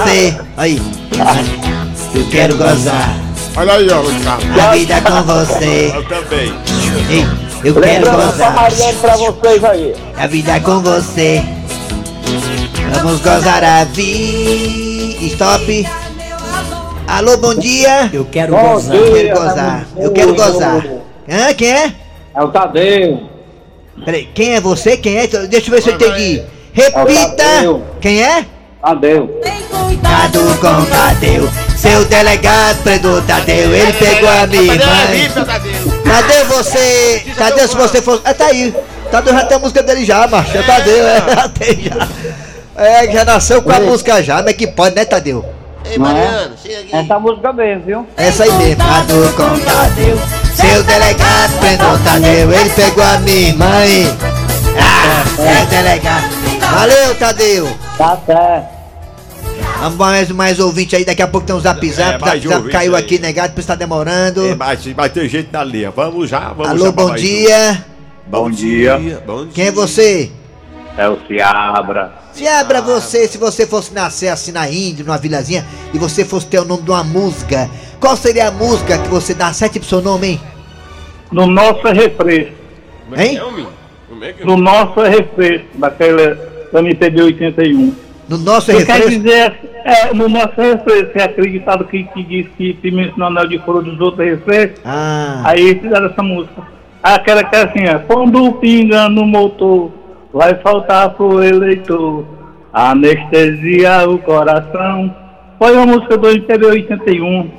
Você. 0.04 0.36
Aí. 0.56 0.82
Eu 2.12 2.28
quero 2.28 2.56
gozar 2.56 3.14
Olha 3.56 3.72
aí, 3.74 3.88
ó, 3.90 4.00
Ricardo. 4.00 4.60
a 4.60 4.72
vida 4.72 5.00
com 5.00 5.22
você. 5.22 5.92
Eu 5.94 6.04
também. 6.08 6.52
Ei, 7.10 7.26
eu 7.64 7.80
quero 7.80 8.10
gozar 8.10 8.54
pra 8.54 9.16
vocês 9.16 9.64
aí. 9.64 9.94
a 10.16 10.26
vida 10.26 10.60
com 10.60 10.80
você. 10.80 11.42
Vamos 12.94 13.20
gozar 13.20 13.62
a 13.62 13.84
vida. 13.84 15.24
Stop. 15.26 16.00
Alô, 17.10 17.36
bom 17.38 17.56
dia. 17.56 18.08
Eu 18.12 18.24
quero 18.24 18.52
Bom 18.52 18.74
gozar. 18.74 18.96
dia. 18.96 19.00
Eu 19.00 19.12
quero 19.12 19.34
gozar. 19.34 19.86
Eu 19.96 20.12
quero 20.12 20.34
gozar. 20.36 20.86
Hã? 21.28 21.54
Quem 21.54 21.72
é? 21.72 21.92
É 22.32 22.40
o 22.40 22.48
Tadeu. 22.48 23.28
Peraí, 24.04 24.28
quem 24.32 24.54
é 24.54 24.60
você? 24.60 24.96
Quem 24.96 25.18
é? 25.18 25.26
Deixa 25.26 25.66
eu 25.66 25.74
ver 25.74 25.82
se 25.82 25.88
eu 25.90 25.96
entendi. 25.96 26.40
Repita! 26.72 27.36
Tadeu. 27.36 27.84
Quem 28.00 28.22
é? 28.22 28.46
Tadeu. 28.80 29.40
Cuidado 29.70 30.38
com 30.60 30.84
Tadeu, 30.84 31.50
seu 31.76 32.04
delegado 32.04 32.80
prendeu 32.84 33.20
Tadeu, 33.22 33.74
ele 33.74 33.92
pegou 33.94 34.28
a 34.30 34.46
minha 34.46 34.62
mãe. 34.62 35.30
Tadeu, 36.04 36.44
você. 36.46 37.22
Tadeu, 37.36 37.66
se 37.66 37.76
você 37.76 38.00
for. 38.00 38.22
Ah, 38.24 38.32
tá 38.32 38.46
aí. 38.46 38.72
Tadeu 39.10 39.34
já 39.34 39.44
tem 39.46 39.56
a 39.56 39.60
música 39.60 39.82
dele 39.82 40.04
já, 40.04 40.28
macho. 40.28 40.56
É 40.56 40.62
Tadeu, 40.62 41.06
é, 41.08 41.20
já 41.34 41.48
tem 41.48 41.82
já. 41.82 42.08
É, 42.76 43.12
já 43.12 43.24
nasceu 43.24 43.60
com 43.60 43.72
a 43.72 43.80
música 43.80 44.22
já, 44.22 44.40
mas 44.44 44.54
que 44.54 44.68
pode, 44.68 44.94
né, 44.94 45.04
Tadeu? 45.04 45.44
Ei, 45.90 45.99
Mariano, 45.99 46.54
chega 46.62 46.80
aqui. 46.80 46.94
Essa 46.94 47.18
música 47.18 47.52
mesmo, 47.52 47.85
viu? 47.85 48.06
Essa 48.16 48.44
aí 48.44 48.52
mesmo. 48.52 48.82
Seu 50.54 50.82
delegado 50.85 51.59
prendeu 51.59 51.99
Tadeu, 52.04 52.52
ele 52.52 52.70
pegou 52.70 53.02
a 53.02 53.18
minha 53.18 53.54
mãe. 53.56 54.06
Ah, 54.78 55.25
seu 55.35 55.66
delegado. 55.66 56.30
Valeu, 56.61 57.14
Tadeu. 57.16 57.76
Tá 57.99 58.16
certo. 58.25 58.80
Vamos 59.80 59.97
mais, 59.97 60.30
mais 60.30 60.61
ouvinte 60.61 60.94
aí, 60.94 61.04
daqui 61.04 61.23
a 61.23 61.26
pouco 61.28 61.47
tem 61.47 61.56
um 61.56 61.61
zap 61.61 61.85
zap, 61.90 62.23
É, 62.23 62.26
zap, 62.26 62.40
zap 62.40 62.54
ouvinte 62.54 62.73
caiu 62.73 62.94
aí. 62.94 63.02
aqui, 63.02 63.18
negado, 63.18 63.54
por 63.54 63.61
estar 63.61 63.75
demorando. 63.75 64.47
É, 64.47 64.54
mas 64.54 64.87
vai 64.87 65.09
ter 65.09 65.26
gente 65.28 65.49
na 65.50 65.64
linha. 65.64 65.90
Vamos 65.90 66.28
já, 66.30 66.50
vamos 66.50 66.68
Alô, 66.68 66.92
bom 66.92 67.14
dia. 67.14 67.85
Bom 68.26 68.50
dia. 68.50 68.99
Bom 69.26 69.44
dia. 69.44 69.52
Quem 69.54 69.66
é 69.66 69.73
você? 69.73 70.30
É 70.97 71.09
o 71.09 71.18
Ciabra. 71.26 72.12
Se 72.32 72.47
abra 72.47 72.82
você, 72.82 73.26
se 73.26 73.38
você 73.38 73.66
fosse 73.66 73.94
nascer 73.94 74.28
assim 74.28 74.52
na 74.52 74.68
Índia, 74.68 75.04
numa 75.04 75.18
vilazinha, 75.18 75.64
e 75.94 75.99
você 75.99 76.25
fosse 76.25 76.47
ter 76.47 76.59
o 76.61 76.64
nome 76.64 76.82
de 76.82 76.90
uma 76.90 77.02
música, 77.04 77.70
qual 77.99 78.16
seria 78.16 78.49
a 78.49 78.50
música 78.50 78.99
que 78.99 79.09
você 79.09 79.35
dá 79.35 79.52
sete 79.52 79.78
pro 79.78 79.88
seu 79.88 80.00
nome, 80.02 80.26
hein? 80.28 80.40
No 81.32 81.47
nosso 81.47 81.87
é 81.87 81.92
refresco. 81.92 82.54
É 83.16 83.25
Hein? 83.26 83.40
é, 84.23 84.44
No 84.44 84.56
nosso 84.56 85.00
é 85.00 85.09
refresco, 85.09 85.66
daquela 85.76 86.38
MPB 86.75 87.23
81. 87.23 87.94
No 88.28 88.38
nosso 88.38 88.70
O 88.70 88.76
que 88.76 88.85
quer 88.87 88.97
refresco. 88.99 89.20
dizer, 89.23 89.61
é, 89.85 90.14
no 90.14 90.28
nosso 90.28 90.61
é 90.61 90.75
refresco, 90.75 91.18
é 91.18 91.23
acreditado 91.25 91.85
que, 91.85 92.04
que 92.04 92.23
diz 92.23 92.47
que 92.56 92.78
se 92.80 92.90
mencionar 92.90 93.28
o 93.28 93.38
anel 93.38 93.49
de 93.49 93.59
foro 93.64 93.82
dos 93.82 93.99
outros 94.00 94.20
é 94.26 94.30
refresco. 94.30 94.78
Ah, 94.85 95.42
Aí 95.47 95.75
fizeram 95.80 96.06
essa 96.06 96.23
música. 96.23 96.62
Aquela 97.02 97.42
que 97.42 97.56
é 97.56 97.62
assim, 97.62 97.85
é, 97.85 97.99
quando 97.99 98.52
pinga 98.54 99.09
no 99.09 99.25
motor, 99.26 99.90
vai 100.32 100.54
faltar 100.56 101.10
pro 101.10 101.42
eleitor, 101.42 102.25
anestesia 102.72 104.08
o 104.08 104.18
coração. 104.18 105.14
Foi 105.58 105.72
uma 105.76 105.87
música 105.87 106.16
do 106.16 106.28
MPB 106.30 106.66
81. 106.66 107.50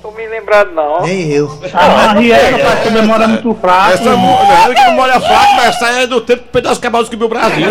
Tô 0.00 0.10
me 0.12 0.26
lembrado 0.26 0.72
não. 0.72 1.02
nem 1.02 1.28
eu. 1.30 1.50
A 1.74 2.14
Riera, 2.14 2.58
parece 2.58 2.82
que 2.82 2.88
a 2.88 2.90
memória 2.90 3.24
é 3.24 3.26
muito 3.26 3.54
fraca. 3.54 3.94
Essa 3.94 4.16
não 4.16 4.72
é 4.72 4.74
que 4.74 4.90
memória 4.90 5.20
fraca, 5.20 5.52
mas 5.56 5.66
essa 5.66 5.88
é 6.00 6.06
do 6.06 6.20
tempo 6.22 6.42
que 6.44 6.48
Pedro 6.48 6.80
Cabalos 6.80 7.08
que 7.10 7.16
o 7.16 7.28
Brasil. 7.28 7.66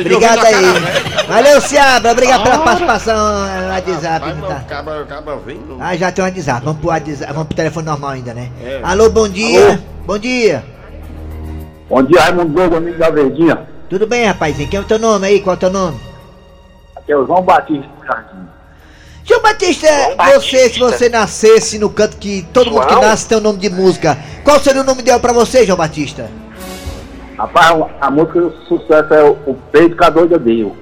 Obrigado 0.00 0.46
aí. 0.46 0.52
cara, 0.52 0.80
né? 0.80 1.08
Valeu, 1.26 1.60
Ciabra, 1.60 2.12
obrigado 2.12 2.42
pela 2.44 2.58
participação 2.58 3.46
eh, 3.46 3.60
no 3.62 3.68
WhatsApp. 3.68 4.32
Vai, 4.32 4.48
tá? 4.48 4.56
acaba, 4.56 5.00
acaba 5.02 5.36
vindo. 5.38 5.76
Ah, 5.80 5.96
já 5.96 6.12
tem 6.12 6.24
um 6.24 6.28
WhatsApp, 6.28 6.64
vamos 6.64 6.80
pro 6.80 6.88
WhatsApp, 6.90 7.32
vamos 7.32 7.48
pro 7.48 7.56
telefone 7.56 7.86
normal 7.86 8.10
ainda, 8.10 8.32
né? 8.32 8.50
É. 8.62 8.80
Alô, 8.84 9.10
bom 9.10 9.28
dia. 9.28 9.80
Bom 10.06 10.18
dia. 10.18 10.64
Bom 11.88 12.02
dia, 12.02 12.20
Raimundo 12.20 12.52
Douglas, 12.52 12.78
amigo 12.82 12.98
da 12.98 13.10
Verdinha. 13.10 13.66
Tudo 13.88 14.06
bem, 14.06 14.26
rapazinho? 14.26 14.68
Quem 14.68 14.78
é 14.78 14.82
o 14.82 14.84
teu 14.86 14.98
nome 14.98 15.26
aí? 15.26 15.40
Qual 15.40 15.54
é 15.54 15.56
o 15.56 15.60
teu 15.60 15.70
nome? 15.70 15.98
Aqui 16.94 17.12
é 17.12 17.16
o 17.16 17.26
João 17.26 17.42
Batista 17.42 17.88
do 17.98 18.06
Jardim. 18.06 18.48
João 19.24 19.42
Batista, 19.42 19.86
você, 20.34 20.68
se 20.70 20.78
você 20.78 21.08
nascesse 21.08 21.78
no 21.78 21.88
canto 21.90 22.16
que 22.18 22.46
todo 22.52 22.70
mundo 22.70 22.86
que 22.86 22.92
João? 22.92 23.02
nasce 23.04 23.28
tem 23.28 23.38
um 23.38 23.42
nome 23.42 23.58
de 23.58 23.70
música, 23.70 24.18
qual 24.44 24.58
seria 24.60 24.82
o 24.82 24.84
nome 24.84 25.00
ideal 25.00 25.20
pra 25.20 25.32
você, 25.32 25.64
João 25.66 25.78
Batista? 25.78 26.30
Rapaz, 27.38 27.84
a 28.00 28.10
música 28.10 28.40
do 28.40 28.50
sucesso 28.66 29.14
é 29.14 29.22
o, 29.24 29.32
o 29.46 29.54
Peito 29.70 29.96
que 29.96 30.04
a 30.04 30.10
Doida 30.10 30.38
Deu. 30.38 30.76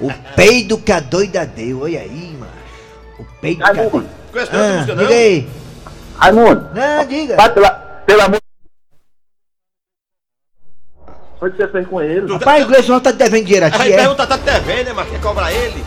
O 0.00 0.10
peido 0.34 0.78
que 0.78 0.90
a 0.90 0.98
doida 0.98 1.46
deu, 1.46 1.82
olha 1.82 2.00
aí, 2.00 2.36
macho. 2.40 2.52
O 3.20 3.24
peido 3.40 3.58
que 3.58 3.62
a 3.62 3.66
Raimundo, 3.66 3.90
doida... 3.90 4.08
Conhece 4.32 4.50
essa 4.50 4.64
Ah, 4.64 4.72
música, 4.72 4.92
diga 4.96 5.04
não? 5.04 5.16
aí. 5.16 5.48
Raimundo, 6.16 6.68
Não, 6.74 7.04
diga. 7.06 7.36
vai 7.36 7.52
pela, 7.52 7.70
pela 7.70 8.28
música. 8.28 8.42
Foi 11.42 11.50
que 11.50 11.56
você 11.56 11.66
fez 11.66 11.86
com 11.88 12.00
ele. 12.00 12.32
Rapaz, 12.32 12.62
o 12.64 12.68
Gleison 12.68 13.00
tá 13.00 13.10
te 13.10 13.18
devendo 13.18 13.44
dinheiro 13.44 13.66
a 13.66 13.68
Aí 13.68 13.88
ti, 13.88 13.92
é? 13.94 13.96
pergunta, 13.96 14.24
tá 14.28 14.36
devendo, 14.36 14.86
né, 14.86 14.92
mas 14.94 15.08
quer 15.08 15.20
cobrar 15.20 15.52
ele? 15.52 15.84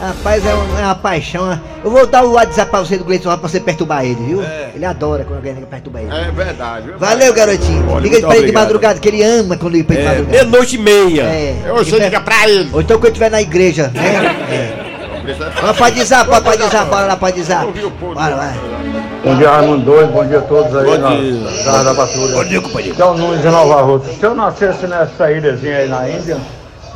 Rapaz, 0.00 0.46
é, 0.46 0.54
um- 0.54 0.78
é 0.78 0.82
uma 0.84 0.94
paixão. 0.94 1.46
né? 1.48 1.60
Eu 1.84 1.90
vou 1.90 2.06
dar 2.06 2.24
o 2.24 2.34
WhatsApp 2.34 2.70
pra 2.70 2.78
você 2.78 2.96
do 2.96 3.02
Gleison 3.04 3.36
pra 3.36 3.48
você 3.48 3.58
perturbar 3.58 4.04
ele, 4.04 4.14
viu? 4.14 4.40
É. 4.40 4.70
Ele 4.72 4.84
adora 4.84 5.24
quando 5.24 5.38
alguém 5.38 5.56
perturba 5.56 6.00
ele. 6.00 6.14
É 6.14 6.30
verdade. 6.30 6.86
viu? 6.86 6.98
Valeu, 6.98 7.34
garotinho. 7.34 7.90
Olha, 7.90 8.02
liga 8.02 8.12
muito 8.14 8.20
pra 8.20 8.36
ele 8.36 8.44
de 8.44 8.50
obrigado. 8.50 8.62
madrugada, 8.62 9.00
que 9.00 9.08
ele 9.08 9.20
ama 9.24 9.56
quando 9.56 9.72
liga 9.72 9.84
pra 9.86 9.96
ele 9.96 10.02
de 10.04 10.08
É, 10.08 10.10
madrugada. 10.16 10.44
meia-noite 10.44 10.76
e 10.76 10.78
meia. 10.78 11.22
É. 11.24 11.62
Eu 11.66 11.84
sei 11.84 11.94
Liga- 11.94 12.04
liga 12.04 12.20
pra 12.20 12.48
ele. 12.48 12.70
Ou 12.72 12.80
então 12.82 12.96
quando 12.98 13.06
estiver 13.08 13.30
na 13.32 13.42
igreja, 13.42 13.88
né? 13.92 14.00
É. 14.48 14.90
Vamos 15.60 15.76
pra 15.76 15.90
pode, 16.24 16.44
pode 16.44 16.62
dizer, 16.62 16.84
bora 16.86 17.06
lá, 17.06 17.16
pode 17.16 17.36
dizer. 17.36 17.56
Ouviu 17.64 17.88
o 17.88 17.90
povo. 17.90 18.14
Bora, 18.14 18.36
vai. 18.36 18.54
Bom 19.22 19.36
dia, 19.36 19.50
Raimundo 19.50 19.84
Doido. 19.84 20.12
Bom 20.12 20.26
dia 20.26 20.38
a 20.38 20.42
todos 20.42 20.74
aí 20.74 20.84
Bom 20.86 20.98
na 20.98 21.08
dia. 21.10 21.64
Garra 21.64 21.84
da 21.84 21.94
Patrulha. 21.94 22.34
Bom 22.34 22.44
dia, 22.44 22.60
companheiro. 22.60 22.94
Então, 22.94 23.16
Nunes 23.16 23.42
de 23.42 23.48
Nova 23.48 23.82
Rússia. 23.82 24.12
Se 24.14 24.24
eu 24.24 24.34
nascesse 24.34 24.86
nessa 24.86 25.30
ilhazinha 25.30 25.76
aí 25.76 25.88
na 25.88 26.08
Índia, 26.08 26.38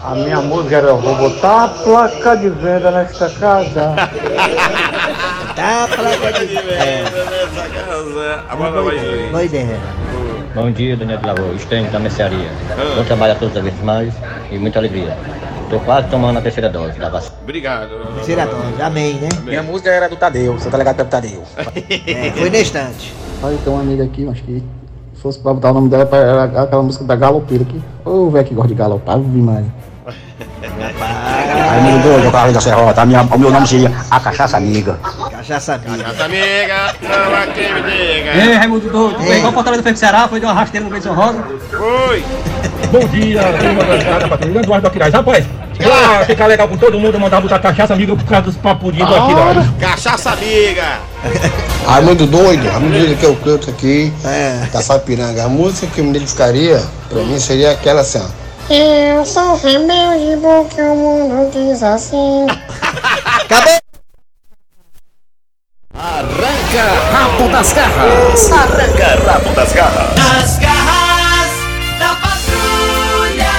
a 0.02 0.14
minha 0.14 0.40
música 0.40 0.76
era 0.76 0.94
Vou 0.94 1.14
botar 1.16 1.64
a 1.64 1.68
placa 1.68 2.34
de 2.36 2.48
venda 2.48 2.90
nesta 2.90 3.28
casa. 3.30 3.94
Tá, 5.54 5.86
placa 5.86 6.44
de... 6.44 6.56
É, 6.58 7.04
Nessa 7.04 7.68
casa. 7.68 8.44
Agora 8.48 8.82
vai 8.82 8.98
ver. 8.98 9.30
boa 9.30 9.44
ideia. 9.44 9.78
Bom 10.52 10.68
dia, 10.72 10.96
Daniel 10.96 11.18
de 11.18 11.26
Lavor, 11.26 11.54
estende 11.54 11.90
da 11.90 12.00
mercearia. 12.00 12.48
Bom 12.96 13.04
trabalho 13.04 13.34
a 13.34 13.36
todos 13.36 13.56
as 13.56 13.62
vezes 13.62 13.80
mais 13.80 14.12
e 14.50 14.58
muita 14.58 14.80
alegria. 14.80 15.16
Estou 15.74 15.86
quase 15.86 16.08
tomando 16.08 16.38
a 16.38 16.40
terceira 16.40 16.68
dose 16.68 16.96
da 17.00 17.08
vacina. 17.08 17.34
Obrigado. 17.42 17.90
Terceira 18.14 18.46
dose, 18.46 18.80
amém, 18.80 19.14
né? 19.14 19.28
Minha 19.42 19.62
música 19.62 19.90
era 19.90 20.08
do 20.08 20.14
Tadeu, 20.14 20.56
seu 20.60 20.70
delegado 20.70 20.96
pelo 20.96 21.08
Tadeu. 21.08 21.42
É, 22.06 22.30
foi 22.30 22.48
na 22.48 22.58
estante. 22.58 23.12
Olha, 23.42 23.58
tem 23.58 23.72
uma 23.72 23.82
amiga 23.82 24.04
aqui, 24.04 24.28
acho 24.28 24.42
que 24.44 24.62
se 25.14 25.20
fosse 25.20 25.38
pra 25.40 25.52
botar 25.52 25.72
o 25.72 25.74
nome 25.74 25.88
dela, 25.88 26.08
era 26.12 26.44
aquela 26.62 26.82
música 26.82 27.04
da 27.04 27.16
Galopeira 27.16 27.64
aqui. 27.64 27.82
Ô, 28.04 28.30
velho 28.30 28.44
que 28.44 28.54
gosta 28.54 28.68
de 28.68 28.74
galopar, 28.74 29.18
vi 29.18 29.40
mais. 29.40 29.66
Aí 30.06 31.82
me 31.82 32.02
doido, 32.02 32.28
o 32.28 32.32
Carlos 32.32 32.54
da 32.54 32.60
Serrota, 32.60 33.02
o 33.02 33.38
meu 33.38 33.50
nome 33.50 33.66
seria 33.66 33.92
A 34.10 34.20
Cachaça 34.20 34.56
Amiga. 34.56 34.96
Cachaça 35.46 35.74
amiga. 35.74 36.08
Essa 36.08 36.24
amiga, 36.24 36.94
não 37.02 37.34
há 37.36 37.46
quem 37.48 37.74
me 37.74 37.82
diga. 37.82 38.30
Ei, 38.34 38.54
Raimundo 38.54 38.88
Doido, 38.88 39.22
Ei. 39.24 39.38
igual 39.38 39.52
Fortaleza 39.52 39.82
foi 39.82 39.92
pro 39.92 39.98
Ceará, 39.98 40.26
foi 40.26 40.40
de 40.40 40.46
uma 40.46 40.54
rasteira 40.54 40.84
no 40.84 40.90
Gleison 40.90 41.12
Rosa. 41.12 41.44
Foi. 41.70 42.24
Bom 42.90 43.06
dia, 43.08 43.42
turma 43.42 43.84
da 43.84 43.96
Garra 44.02 44.18
da 44.20 44.28
Patrulha, 44.28 44.58
Eduardo 44.60 44.82
do 44.82 44.88
Aquiraz. 44.88 45.12
Rapaz, 45.12 45.44
pra 45.76 46.24
ficar 46.24 46.46
legal 46.46 46.66
com 46.66 46.78
todo 46.78 46.98
mundo, 46.98 47.20
mandar 47.20 47.42
botar 47.42 47.58
cachaça 47.58 47.92
amiga 47.92 48.16
por 48.16 48.24
causa 48.24 48.46
dos 48.46 48.56
papudinhos 48.56 49.06
do 49.06 49.14
Aquiraz. 49.14 49.66
Cachaça 49.78 50.30
amiga. 50.30 51.00
Raimundo 51.86 52.26
doido, 52.26 52.66
Raimundo 52.66 52.98
doido 52.98 53.18
que 53.18 53.26
é 53.26 53.28
o 53.28 53.36
Cleuto 53.36 53.68
aqui, 53.68 54.10
É. 54.24 54.66
da 54.72 54.80
Sapiranga. 54.80 55.44
A 55.44 55.48
música 55.48 55.86
que 55.88 55.98
eu 56.00 56.04
me 56.04 56.10
identificaria, 56.10 56.82
pra 57.10 57.22
mim, 57.22 57.38
seria 57.38 57.72
aquela 57.72 58.00
assim, 58.00 58.18
ó. 58.18 58.72
Eu 58.72 59.26
sou 59.26 59.56
rebelde 59.56 60.38
porque 60.40 60.80
o 60.80 60.94
mundo 60.94 61.50
diz 61.52 61.82
assim. 61.82 62.46
Acabou. 63.44 63.83
Das 67.54 67.72
garras. 67.72 68.50
Arranca 68.52 69.22
rabo 69.32 69.50
das 69.54 69.72
garras. 69.72 70.10
As 70.18 70.58
garras 70.58 71.50
da 72.00 72.08
patrulha. 72.16 73.50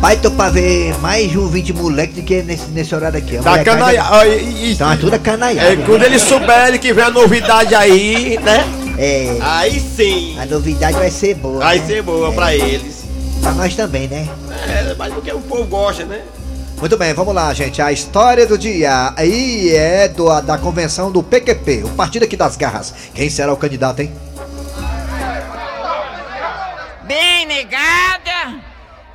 Pai, 0.00 0.16
tô 0.16 0.30
pra 0.30 0.48
ver 0.50 0.94
mais 1.00 1.30
de 1.30 1.38
um 1.38 1.48
20 1.48 1.72
moleque 1.72 2.14
do 2.14 2.22
que 2.22 2.42
nesse, 2.42 2.66
nesse 2.70 2.94
horário 2.94 3.18
aqui. 3.18 3.36
A 3.36 3.42
Tá 3.42 3.50
molecada- 3.50 3.78
canaia. 3.78 4.04
ó, 4.10 4.24
e- 4.24 4.72
Então 4.72 4.92
é 4.92 4.96
tudo 4.96 5.18
canaiada. 5.18 5.72
É, 5.72 5.76
quando 5.84 6.04
eles 6.04 6.22
souberem 6.22 6.78
que 6.78 6.92
vem 6.92 7.04
a 7.04 7.10
novidade 7.10 7.74
aí, 7.74 8.38
né? 8.42 8.64
É, 8.98 9.36
Aí 9.40 9.80
sim. 9.80 10.38
a 10.40 10.46
novidade 10.46 10.96
vai 10.96 11.10
ser 11.10 11.34
boa. 11.34 11.58
Vai 11.58 11.78
né? 11.80 11.86
ser 11.86 12.02
boa 12.02 12.32
pra 12.32 12.54
eles. 12.54 13.04
Pra 13.42 13.50
nós 13.52 13.74
também, 13.74 14.06
né? 14.08 14.26
É, 14.68 14.94
mas 14.96 15.12
porque 15.12 15.30
o 15.32 15.40
povo 15.40 15.64
gosta, 15.64 16.04
né? 16.04 16.20
Muito 16.78 16.98
bem, 16.98 17.14
vamos 17.14 17.34
lá, 17.34 17.54
gente. 17.54 17.80
A 17.80 17.90
história 17.90 18.46
do 18.46 18.58
dia 18.58 19.14
aí 19.16 19.74
é 19.74 20.08
do, 20.08 20.40
da 20.42 20.58
convenção 20.58 21.10
do 21.10 21.22
PQP, 21.22 21.84
o 21.84 21.88
Partido 21.90 22.24
aqui 22.24 22.36
das 22.36 22.54
Garras. 22.54 22.94
Quem 23.14 23.30
será 23.30 23.52
o 23.52 23.56
candidato, 23.56 24.00
hein? 24.00 24.14
Bem, 27.04 27.46
negada, 27.46 28.60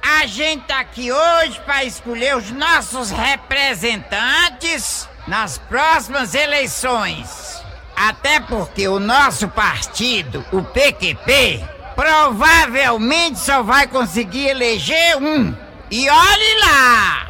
a 0.02 0.26
gente 0.26 0.64
tá 0.66 0.80
aqui 0.80 1.12
hoje 1.12 1.62
para 1.64 1.86
escolher 1.86 2.36
os 2.36 2.50
nossos 2.52 3.12
representantes 3.12 5.08
nas 5.28 5.60
próximas 5.60 6.34
eleições. 6.34 7.62
Até 7.96 8.40
porque 8.40 8.88
o 8.88 9.00
nosso 9.00 9.48
partido, 9.48 10.44
o 10.52 10.64
PQP, 10.64 11.64
provavelmente 11.96 13.38
só 13.38 13.62
vai 13.62 13.86
conseguir 13.86 14.48
eleger 14.48 15.18
um. 15.18 15.54
E 15.92 16.10
olhe 16.10 16.60
lá! 16.62 17.28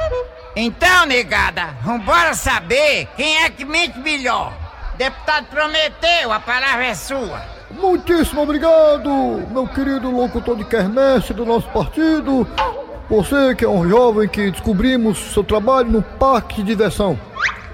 Então, 0.56 1.08
negada, 1.08 1.76
vambora 1.84 2.36
saber 2.36 3.08
quem 3.18 3.44
é 3.44 3.50
que 3.50 3.66
mente 3.66 3.98
melhor. 3.98 4.54
Deputado 4.98 5.48
Prometeu, 5.48 6.32
a 6.32 6.40
palavra 6.40 6.86
é 6.86 6.94
sua. 6.94 7.42
Muitíssimo 7.72 8.44
obrigado, 8.44 9.10
meu 9.50 9.68
querido 9.68 10.12
locutor 10.12 10.56
de 10.56 10.64
quermesse 10.64 11.34
do 11.34 11.44
nosso 11.44 11.68
partido. 11.70 12.48
Você 13.10 13.56
que 13.56 13.66
é 13.66 13.68
um 13.68 13.90
jovem 13.90 14.30
que 14.30 14.52
descobrimos 14.52 15.18
seu 15.34 15.44
trabalho 15.44 15.90
no 15.90 16.04
parque 16.04 16.58
de 16.58 16.64
diversão. 16.64 17.20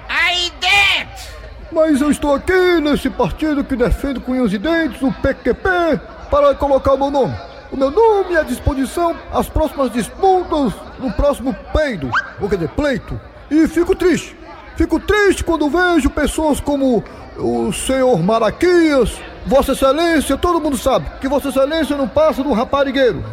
Aí 0.07 0.53
dentro! 0.61 1.33
Mas 1.69 1.99
eu 1.99 2.09
estou 2.09 2.33
aqui 2.33 2.79
nesse 2.79 3.09
partido 3.09 3.61
que 3.61 3.75
defende 3.75 4.21
com 4.21 4.31
unhas 4.31 4.53
e 4.53 4.57
dentes, 4.57 5.01
o 5.01 5.11
PQP, 5.11 5.99
para 6.31 6.55
colocar 6.55 6.93
o 6.93 6.97
meu 6.97 7.11
nome. 7.11 7.46
O 7.71 7.75
meu 7.75 7.91
nome 7.91 8.33
é 8.33 8.39
à 8.39 8.43
disposição 8.43 9.15
às 9.31 9.49
próximas 9.49 9.91
disputas 9.91 10.73
no 10.99 11.11
próximo 11.11 11.53
peido, 11.73 12.09
ou 12.39 12.47
quer 12.47 12.55
dizer, 12.55 12.69
pleito. 12.69 13.19
E 13.51 13.67
fico 13.67 13.93
triste. 13.95 14.37
Fico 14.77 14.99
triste 14.99 15.43
quando 15.43 15.69
vejo 15.69 16.09
pessoas 16.09 16.59
como 16.59 17.03
o 17.37 17.73
senhor 17.73 18.17
Maraquias, 18.19 19.19
Vossa 19.45 19.73
Excelência, 19.73 20.37
todo 20.37 20.61
mundo 20.61 20.77
sabe 20.77 21.09
que 21.19 21.27
Vossa 21.27 21.49
Excelência 21.49 21.97
não 21.97 22.07
passa 22.07 22.43
do 22.43 22.53
raparigueiro. 22.53 23.23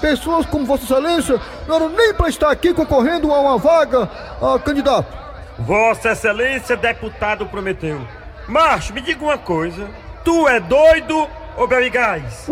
Pessoas 0.00 0.46
como 0.46 0.64
Vossa 0.64 0.84
Excelência 0.84 1.40
não 1.68 1.76
eram 1.76 1.88
nem 1.90 2.14
para 2.14 2.28
estar 2.28 2.50
aqui 2.50 2.72
concorrendo 2.72 3.32
a 3.32 3.40
uma 3.40 3.58
vaga 3.58 4.08
a 4.40 4.58
candidato. 4.58 5.18
Vossa 5.58 6.12
Excelência, 6.12 6.76
deputado 6.76 7.44
prometeu. 7.46 8.00
Macho, 8.48 8.94
me 8.94 9.00
diga 9.00 9.22
uma 9.22 9.38
coisa. 9.38 9.88
Tu 10.24 10.48
é 10.48 10.58
doido 10.60 11.28
ou 11.56 11.66
bebe 11.66 11.90
gás? 11.90 12.46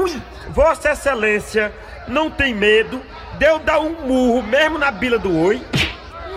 Vossa 0.50 0.90
Excelência 0.90 1.72
não 2.06 2.30
tem 2.30 2.54
medo 2.54 3.00
de 3.38 3.46
eu 3.46 3.58
dar 3.58 3.80
um 3.80 3.92
murro 4.06 4.42
mesmo 4.42 4.78
na 4.78 4.90
bila 4.90 5.18
do 5.18 5.36
oi? 5.44 5.62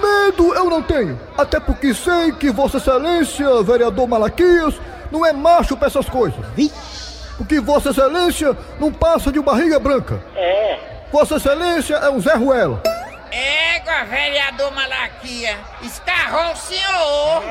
Medo 0.01 0.53
eu 0.53 0.65
não 0.65 0.81
tenho, 0.81 1.19
até 1.37 1.59
porque 1.59 1.93
sei 1.93 2.31
que 2.31 2.49
Vossa 2.49 2.77
Excelência, 2.77 3.61
vereador 3.63 4.07
Malaquias, 4.07 4.79
não 5.11 5.25
é 5.25 5.31
macho 5.31 5.77
pra 5.77 5.87
essas 5.87 6.09
coisas. 6.09 6.39
Porque 7.37 7.59
Vossa 7.59 7.89
Excelência 7.89 8.55
não 8.79 8.91
passa 8.91 9.31
de 9.31 9.39
uma 9.39 9.51
barriga 9.51 9.79
branca. 9.79 10.21
É. 10.35 10.79
Vossa 11.11 11.35
Excelência 11.35 11.95
é 11.95 12.09
um 12.09 12.19
Zé 12.19 12.35
Ruela. 12.35 12.81
Égua, 13.31 14.03
vereador 14.05 14.71
Malaquia, 14.73 15.57
escarrou 15.81 16.51
o 16.51 16.55
senhor. 16.55 17.43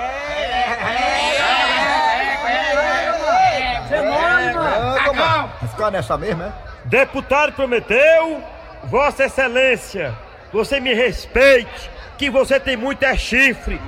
Vai 5.60 5.68
ficar 5.68 5.90
nessa 5.90 6.16
mesma, 6.16 6.46
é? 6.46 6.70
Deputado 6.84 7.52
prometeu, 7.52 8.42
Vossa 8.84 9.24
Excelência, 9.24 10.14
você 10.52 10.80
me 10.80 10.94
respeite, 10.94 11.90
que 12.16 12.30
você 12.30 12.58
tem 12.58 12.76
muito 12.76 13.02
é 13.02 13.16
chifre 13.16 13.80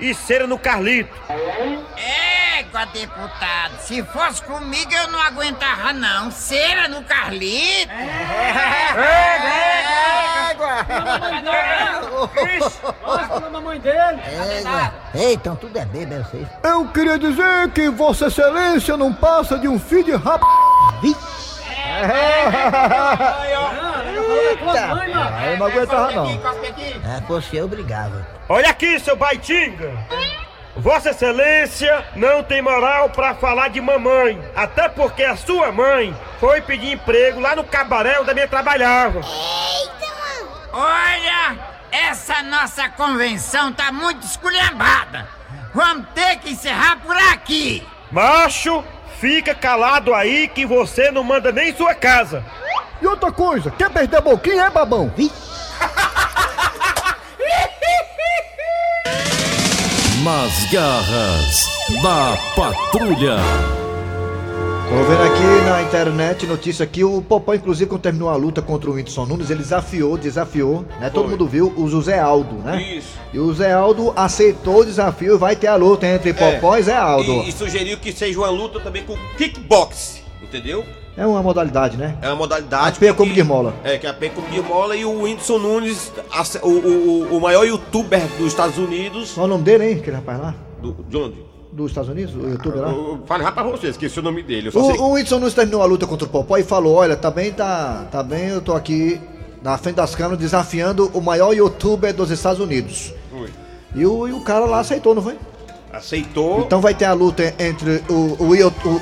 e 0.00 0.14
cera 0.14 0.46
no 0.46 0.58
Carlito. 0.58 1.14
Égua, 2.58 2.86
deputado, 2.86 3.78
se 3.80 4.02
fosse 4.04 4.42
comigo 4.42 4.90
eu 4.90 5.08
não 5.08 5.20
aguentava 5.20 5.92
não. 5.92 6.30
Cera 6.30 6.88
no 6.88 7.02
Carlito. 7.02 7.92
mamãe 13.50 13.78
dele. 13.78 14.22
Ei, 15.14 15.34
então 15.34 15.54
tudo 15.56 15.76
é 15.78 15.84
bebê, 15.84 16.14
é 16.14 16.18
vocês. 16.22 16.48
Eu 16.62 16.88
queria 16.88 17.18
dizer 17.18 17.70
que 17.74 17.90
Vossa 17.90 18.28
Excelência 18.28 18.96
não 18.96 19.12
passa 19.12 19.58
de 19.58 19.68
um 19.68 19.78
filho 19.78 20.04
de 20.04 20.12
rap. 20.12 20.40
Aí 25.34 25.52
eu 25.52 25.58
não 25.58 25.66
aguentava 25.66 26.12
não. 26.12 26.30
É, 26.30 27.20
você 27.28 27.60
obrigado. 27.60 28.24
Olha 28.48 28.70
aqui, 28.70 28.98
seu 28.98 29.14
Baitinga! 29.16 29.92
Vossa 30.76 31.10
Excelência 31.10 32.04
não 32.14 32.42
tem 32.42 32.60
moral 32.60 33.08
pra 33.08 33.34
falar 33.34 33.68
de 33.68 33.80
mamãe, 33.80 34.38
até 34.54 34.88
porque 34.88 35.24
a 35.24 35.34
sua 35.34 35.72
mãe 35.72 36.14
foi 36.38 36.60
pedir 36.60 36.92
emprego 36.92 37.40
lá 37.40 37.56
no 37.56 37.64
cabaré 37.64 38.20
onde 38.20 38.30
a 38.30 38.34
minha 38.34 38.46
trabalhava. 38.46 39.20
Olha, 40.72 41.56
essa 41.90 42.42
nossa 42.42 42.90
convenção 42.90 43.72
tá 43.72 43.90
muito 43.90 44.26
esculhambada. 44.26 45.26
Vamos 45.74 46.06
ter 46.14 46.36
que 46.36 46.52
encerrar 46.52 46.98
por 47.00 47.16
aqui. 47.16 47.86
Macho, 48.10 48.84
fica 49.18 49.54
calado 49.54 50.14
aí 50.14 50.46
que 50.46 50.66
você 50.66 51.10
não 51.10 51.24
manda 51.24 51.50
nem 51.50 51.70
em 51.70 51.76
sua 51.76 51.94
casa. 51.94 52.44
E 53.00 53.06
outra 53.06 53.32
coisa, 53.32 53.70
quer 53.70 53.90
perder 53.90 54.18
a 54.18 54.20
boquinha 54.20 54.64
é 54.64 54.70
babão? 54.70 55.12
Nas 60.26 60.64
garras 60.72 61.68
da 62.02 62.36
patrulha. 62.56 63.36
Tô 64.88 65.04
vendo 65.04 65.22
aqui 65.22 65.64
na 65.64 65.82
internet 65.84 66.46
notícia 66.46 66.84
que 66.84 67.04
o 67.04 67.22
Popó, 67.22 67.54
inclusive, 67.54 67.88
quando 67.88 68.00
terminou 68.00 68.28
a 68.28 68.34
luta 68.34 68.60
contra 68.60 68.90
o 68.90 68.94
Whindersson 68.94 69.24
Nunes, 69.24 69.50
ele 69.50 69.60
desafiou, 69.60 70.18
desafiou, 70.18 70.84
né? 70.98 71.10
Todo 71.10 71.26
Foi. 71.26 71.30
mundo 71.30 71.46
viu 71.46 71.72
o 71.76 71.88
José 71.88 72.18
Aldo, 72.18 72.56
né? 72.56 72.82
Isso. 72.82 73.16
E 73.32 73.38
o 73.38 73.54
Zé 73.54 73.72
Aldo 73.72 74.12
aceitou 74.16 74.80
o 74.80 74.84
desafio 74.84 75.36
e 75.36 75.38
vai 75.38 75.54
ter 75.54 75.68
a 75.68 75.76
luta 75.76 76.08
entre 76.08 76.34
Popó 76.34 76.76
e 76.76 76.82
Zé 76.82 76.96
Aldo. 76.96 77.30
E, 77.44 77.48
e 77.48 77.52
sugeriu 77.52 77.96
que 77.96 78.12
seja 78.12 78.36
uma 78.40 78.50
luta 78.50 78.80
também 78.80 79.04
com 79.04 79.16
kickbox, 79.38 80.22
entendeu? 80.42 80.84
É 81.16 81.26
uma 81.26 81.42
modalidade, 81.42 81.96
né? 81.96 82.16
É 82.20 82.26
uma 82.28 82.36
modalidade. 82.36 82.96
A 82.96 83.00
penha 83.00 83.14
como 83.14 83.32
de 83.32 83.42
mola. 83.42 83.72
É, 83.82 83.96
que 83.96 84.06
é 84.06 84.10
a 84.10 84.14
penha 84.14 84.32
como 84.32 84.46
de 84.48 84.60
mola 84.60 84.94
e 84.94 85.04
o 85.04 85.22
Whindersson 85.22 85.58
Nunes, 85.58 86.12
o, 86.62 86.68
o, 86.68 87.36
o 87.36 87.40
maior 87.40 87.64
youtuber 87.66 88.20
dos 88.38 88.48
Estados 88.48 88.76
Unidos. 88.76 89.32
Qual 89.32 89.46
o 89.46 89.48
nome 89.48 89.64
dele, 89.64 89.90
hein? 89.92 89.98
Aquele 89.98 90.16
rapaz 90.16 90.38
lá? 90.38 90.54
Do, 90.82 90.92
de 91.08 91.16
onde? 91.16 91.46
Dos 91.72 91.90
Estados 91.90 92.10
Unidos? 92.10 92.34
O 92.34 92.46
youtuber 92.48 92.82
lá? 92.82 92.88
Eu- 92.90 92.96
eu 92.96 93.20
Fale 93.26 93.44
já 93.44 93.50
pra 93.52 93.62
você, 93.62 93.88
esqueci 93.88 94.18
o 94.18 94.22
nome 94.22 94.42
dele. 94.42 94.70
Só 94.70 94.82
sei. 94.84 94.96
O, 94.98 95.04
o 95.04 95.12
Whindersson 95.12 95.38
Nunes 95.38 95.54
terminou 95.54 95.80
a 95.82 95.86
luta 95.86 96.06
contra 96.06 96.26
o 96.26 96.30
Popó 96.30 96.58
e 96.58 96.62
falou: 96.64 96.96
Olha, 96.96 97.16
também 97.16 97.50
tá, 97.52 98.06
tá 98.10 98.22
bem, 98.22 98.48
eu 98.48 98.60
tô 98.60 98.74
aqui 98.74 99.18
na 99.62 99.78
frente 99.78 99.96
das 99.96 100.14
câmeras 100.14 100.38
desafiando 100.38 101.10
o 101.14 101.20
maior 101.22 101.54
youtuber 101.54 102.12
dos 102.14 102.30
Estados 102.30 102.60
Unidos. 102.60 103.14
Foi. 103.30 103.48
E 103.94 104.04
o, 104.04 104.28
e 104.28 104.32
o 104.32 104.40
cara 104.42 104.66
lá 104.66 104.80
aceitou, 104.80 105.14
não 105.14 105.22
foi? 105.22 105.36
Aceitou. 105.92 106.60
Então 106.60 106.80
vai 106.80 106.94
ter 106.94 107.04
a 107.06 107.12
luta 107.12 107.54
entre 107.58 108.02
o, 108.08 108.12
o, 108.12 108.52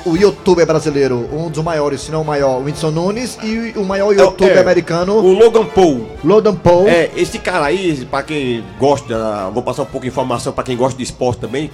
o- 0.07 0.09
o 0.11 0.17
youtuber 0.17 0.65
brasileiro, 0.65 1.27
um 1.33 1.49
dos 1.49 1.63
maiores, 1.63 2.01
se 2.01 2.11
não 2.11 2.21
o 2.21 2.25
maior, 2.25 2.57
o 2.59 2.63
Whindersson 2.63 2.91
Nunes, 2.91 3.37
e 3.43 3.73
o 3.75 3.83
maior 3.83 4.13
youtuber 4.13 4.55
é, 4.55 4.59
americano, 4.61 5.15
O 5.17 5.33
Logan 5.33 5.65
Paul. 5.65 6.07
Logan 6.23 6.55
Paul. 6.55 6.87
É, 6.87 7.09
esse 7.15 7.37
cara 7.39 7.65
aí, 7.65 8.05
pra 8.05 8.23
quem 8.23 8.63
gosta, 8.79 9.49
vou 9.51 9.61
passar 9.63 9.81
um 9.81 9.85
pouco 9.87 10.01
de 10.05 10.07
informação 10.09 10.53
pra 10.53 10.63
quem 10.63 10.77
gosta 10.77 10.97
de 10.97 11.03
esporte 11.03 11.39
também. 11.41 11.69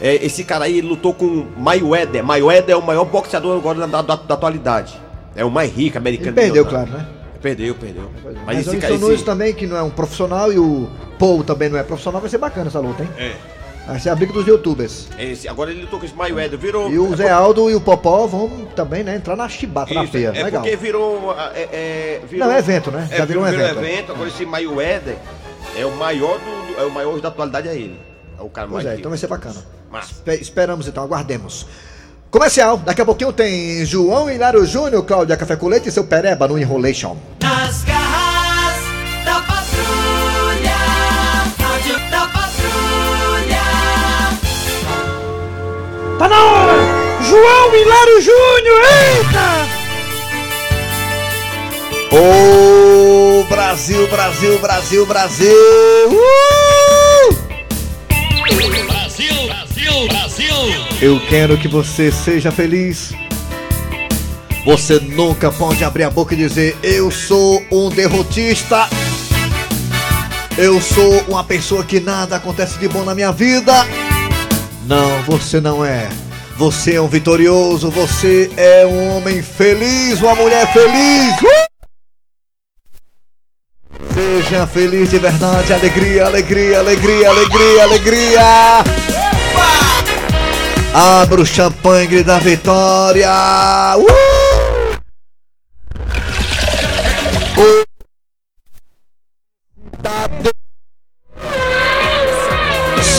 É, 0.00 0.14
esse 0.24 0.44
cara 0.44 0.64
aí 0.64 0.80
lutou 0.80 1.14
com 1.14 1.46
Mayweather. 1.56 2.24
Mayweather 2.24 2.74
é 2.74 2.76
o 2.78 2.82
maior 2.82 3.04
boxeador 3.04 3.56
agora 3.56 3.86
da, 3.86 4.02
da, 4.02 4.16
da 4.16 4.34
atualidade. 4.34 4.98
É 5.36 5.44
o 5.44 5.50
mais 5.50 5.70
rico 5.72 5.96
americano. 5.96 6.30
Ele 6.30 6.34
perdeu, 6.40 6.66
claro, 6.66 6.90
né? 6.90 7.06
Perdeu, 7.40 7.74
perdeu. 7.74 8.10
Mas, 8.24 8.36
Mas, 8.44 8.56
o 8.56 8.60
esse 8.60 8.70
Whindersson 8.70 8.88
cara. 8.94 8.98
Nunes 9.00 9.14
Esse, 9.16 9.24
também, 9.24 9.54
que 9.54 9.66
não 9.66 9.76
é 9.76 9.82
um 9.82 9.88
profissional, 9.90 10.52
e 10.52 10.58
o 10.58 10.88
Paul 11.18 11.42
também 11.44 11.68
não 11.70 11.78
é 11.78 11.82
profissional, 11.82 12.20
vai 12.20 12.28
ser 12.28 12.36
bacana 12.38 12.66
essa 12.68 12.80
luta, 12.80 13.02
hein? 13.02 13.08
é, 13.16 13.32
Vai 13.90 14.00
ser 14.00 14.10
a 14.10 14.14
briga 14.14 14.32
dos 14.32 14.46
youtubers. 14.46 15.08
esse, 15.18 15.48
agora 15.48 15.70
ele 15.70 15.82
lutou 15.82 15.98
com 15.98 16.06
esse 16.06 16.14
Mayweather. 16.14 16.58
Virou. 16.58 16.90
E 16.90 16.98
o 16.98 17.14
Zé 17.16 17.28
Aldo 17.30 17.68
e 17.70 17.74
o 17.74 17.80
Popó 17.80 18.26
vão 18.26 18.48
também, 18.76 19.02
né, 19.02 19.16
entrar 19.16 19.34
na 19.36 19.48
chibata, 19.48 19.92
na 19.92 20.04
Isso, 20.04 20.12
feia. 20.12 20.28
é 20.34 20.42
Legal. 20.44 20.62
porque 20.62 20.76
virou, 20.76 21.34
é, 21.54 21.60
é, 21.62 22.20
virou- 22.28 22.46
Não, 22.46 22.54
é 22.54 22.58
evento, 22.58 22.90
né? 22.90 23.08
Já 23.16 23.24
virou 23.24 23.42
um 23.42 23.46
evento, 23.48 23.80
é. 23.84 24.00
Agora 24.12 24.28
esse 24.28 24.46
Mayweather 24.46 25.16
é 25.76 25.84
o 25.84 25.90
maior 25.96 26.38
do, 26.38 26.74
do- 26.74 26.80
é 26.80 26.84
o 26.84 26.90
maior 26.90 27.20
da 27.20 27.28
atualidade 27.28 27.68
é 27.68 27.74
ele. 27.74 27.98
É 28.38 28.42
o 28.42 28.48
cara 28.48 28.68
Pois 28.68 28.84
mais 28.84 28.96
é, 28.96 28.98
então 29.00 29.10
vai 29.10 29.18
ser 29.18 29.26
bacana. 29.26 29.56
Massa. 29.90 30.12
Espe- 30.12 30.40
Esperamos 30.40 30.86
então, 30.86 31.02
aguardemos. 31.02 31.66
Comercial, 32.30 32.76
daqui 32.78 33.00
a 33.00 33.04
pouquinho 33.04 33.32
tem 33.32 33.84
João 33.84 34.30
Hilário 34.30 34.64
Júnior, 34.64 35.02
Cláudia 35.04 35.36
Café 35.36 35.56
com 35.56 35.66
Leite 35.66 35.88
e 35.88 35.92
seu 35.92 36.04
Pereba 36.04 36.46
no 36.46 36.56
Enrolation. 36.56 37.16
Tá 46.20 46.28
na 46.28 46.38
hora! 46.38 46.74
João 47.22 47.74
Hilário 47.74 48.20
Júnior, 48.20 48.82
eita! 49.16 49.66
Ô 52.14 53.42
Brasil, 53.44 54.06
Brasil, 54.06 54.58
Brasil, 54.58 55.06
Brasil. 55.06 55.50
Uh! 56.10 57.34
Brasil, 58.86 59.46
Brasil, 59.46 60.08
Brasil. 60.08 60.54
Eu 61.00 61.18
quero 61.26 61.56
que 61.56 61.66
você 61.66 62.12
seja 62.12 62.52
feliz. 62.52 63.14
Você 64.66 65.00
nunca 65.00 65.50
pode 65.50 65.82
abrir 65.82 66.02
a 66.02 66.10
boca 66.10 66.34
e 66.34 66.36
dizer: 66.36 66.76
Eu 66.82 67.10
sou 67.10 67.64
um 67.72 67.88
derrotista. 67.88 68.90
Eu 70.58 70.82
sou 70.82 71.24
uma 71.28 71.42
pessoa 71.42 71.82
que 71.82 71.98
nada 71.98 72.36
acontece 72.36 72.78
de 72.78 72.86
bom 72.88 73.04
na 73.04 73.14
minha 73.14 73.32
vida. 73.32 73.72
Não, 74.86 75.22
você 75.22 75.60
não 75.60 75.84
é. 75.84 76.08
Você 76.56 76.94
é 76.94 77.00
um 77.00 77.08
vitorioso. 77.08 77.90
Você 77.90 78.50
é 78.56 78.86
um 78.86 79.16
homem 79.16 79.42
feliz, 79.42 80.20
uma 80.20 80.34
mulher 80.34 80.70
feliz. 80.72 81.34
Uh! 81.42 81.70
Seja 84.14 84.66
feliz 84.66 85.10
de 85.10 85.18
verdade, 85.18 85.72
alegria, 85.72 86.26
alegria, 86.26 86.78
alegria, 86.80 87.28
alegria, 87.28 87.82
alegria. 87.82 88.40
Abra 90.92 91.40
o 91.40 91.46
champanhe 91.46 92.22
da 92.24 92.38
vitória. 92.38 93.30
Uh! 93.96 94.06
O- 97.60 97.84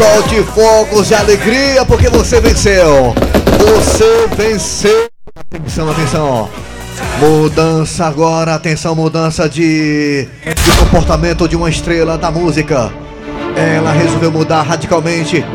Solte 0.01 0.41
fogos 0.41 1.09
de 1.09 1.13
alegria 1.13 1.85
porque 1.85 2.09
você 2.09 2.41
venceu. 2.41 3.13
Você 3.59 4.27
venceu. 4.35 5.07
Atenção, 5.35 5.91
atenção. 5.91 6.49
Mudança 7.19 8.07
agora, 8.07 8.55
atenção, 8.55 8.95
mudança 8.95 9.47
de, 9.47 10.23
de 10.23 10.71
comportamento 10.79 11.47
de 11.47 11.55
uma 11.55 11.69
estrela 11.69 12.17
da 12.17 12.31
música. 12.31 12.91
Ela 13.55 13.91
resolveu 13.91 14.31
mudar 14.31 14.63
radicalmente. 14.63 15.45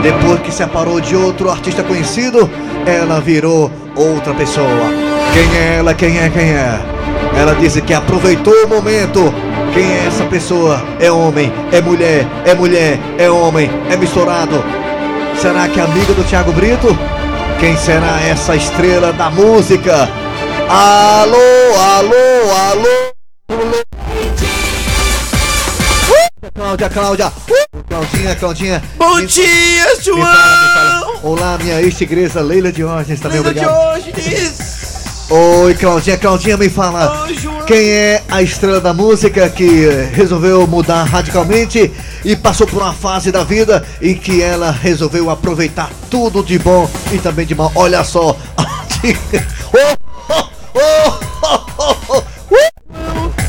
Depois 0.00 0.42
que 0.42 0.52
separou 0.52 1.00
de 1.00 1.16
outro 1.16 1.50
artista 1.50 1.82
conhecido, 1.82 2.48
ela 2.86 3.20
virou 3.20 3.68
outra 3.96 4.32
pessoa. 4.32 4.92
Quem 5.32 5.58
é 5.58 5.78
ela? 5.78 5.92
Quem 5.92 6.18
é? 6.18 6.30
Quem 6.30 6.52
é? 6.52 6.78
Ela 7.36 7.56
disse 7.56 7.82
que 7.82 7.92
aproveitou 7.92 8.54
o 8.64 8.68
momento. 8.68 9.34
Quem 9.78 9.92
é 9.92 10.06
essa 10.08 10.24
pessoa? 10.24 10.82
É 10.98 11.08
homem, 11.08 11.52
é 11.70 11.80
mulher, 11.80 12.26
é 12.44 12.52
mulher, 12.52 12.98
é 13.16 13.30
homem, 13.30 13.70
é 13.88 13.96
misturado. 13.96 14.60
Será 15.40 15.68
que 15.68 15.78
é 15.78 15.84
amiga 15.84 16.12
do 16.14 16.24
Thiago 16.24 16.50
Brito? 16.50 16.88
Quem 17.60 17.76
será 17.76 18.20
essa 18.22 18.56
estrela 18.56 19.12
da 19.12 19.30
música? 19.30 20.08
Alô, 20.68 21.38
alô, 21.80 22.54
alô. 22.56 23.12
Uh! 26.10 26.50
Cláudia, 26.52 26.88
Cláudia. 26.88 27.26
Uh! 27.28 27.84
Claudinha, 27.88 28.34
Claudinha. 28.34 28.82
Bom 28.96 29.14
Me- 29.14 29.26
dia, 29.26 29.46
me 29.96 30.02
João! 30.02 30.20
fala, 30.22 30.60
me 30.60 30.74
fala. 30.74 31.20
Olá, 31.22 31.56
minha 31.62 31.80
ex-tigresa 31.82 32.40
Leila 32.40 32.72
Diógenes 32.72 33.20
também, 33.20 33.40
Leila 33.40 33.50
obrigado. 33.50 34.02
Diógenes. 34.02 34.77
Oi, 35.30 35.74
Claudinha, 35.74 36.16
Claudinha, 36.16 36.56
me 36.56 36.70
fala. 36.70 37.26
Quem 37.66 37.90
é 37.90 38.22
a 38.30 38.40
estrela 38.42 38.80
da 38.80 38.94
música 38.94 39.48
que 39.50 39.86
resolveu 40.14 40.66
mudar 40.66 41.04
radicalmente 41.04 41.92
e 42.24 42.34
passou 42.34 42.66
por 42.66 42.80
uma 42.82 42.94
fase 42.94 43.30
da 43.30 43.44
vida 43.44 43.84
em 44.00 44.14
que 44.14 44.40
ela 44.42 44.70
resolveu 44.70 45.28
aproveitar 45.28 45.90
tudo 46.10 46.42
de 46.42 46.58
bom 46.58 46.88
e 47.12 47.18
também 47.18 47.44
de 47.44 47.54
mal? 47.54 47.70
Olha 47.74 48.02
só. 48.04 48.34
Oh, 50.74 51.18
oh, 51.78 51.96
oh. 52.08 52.22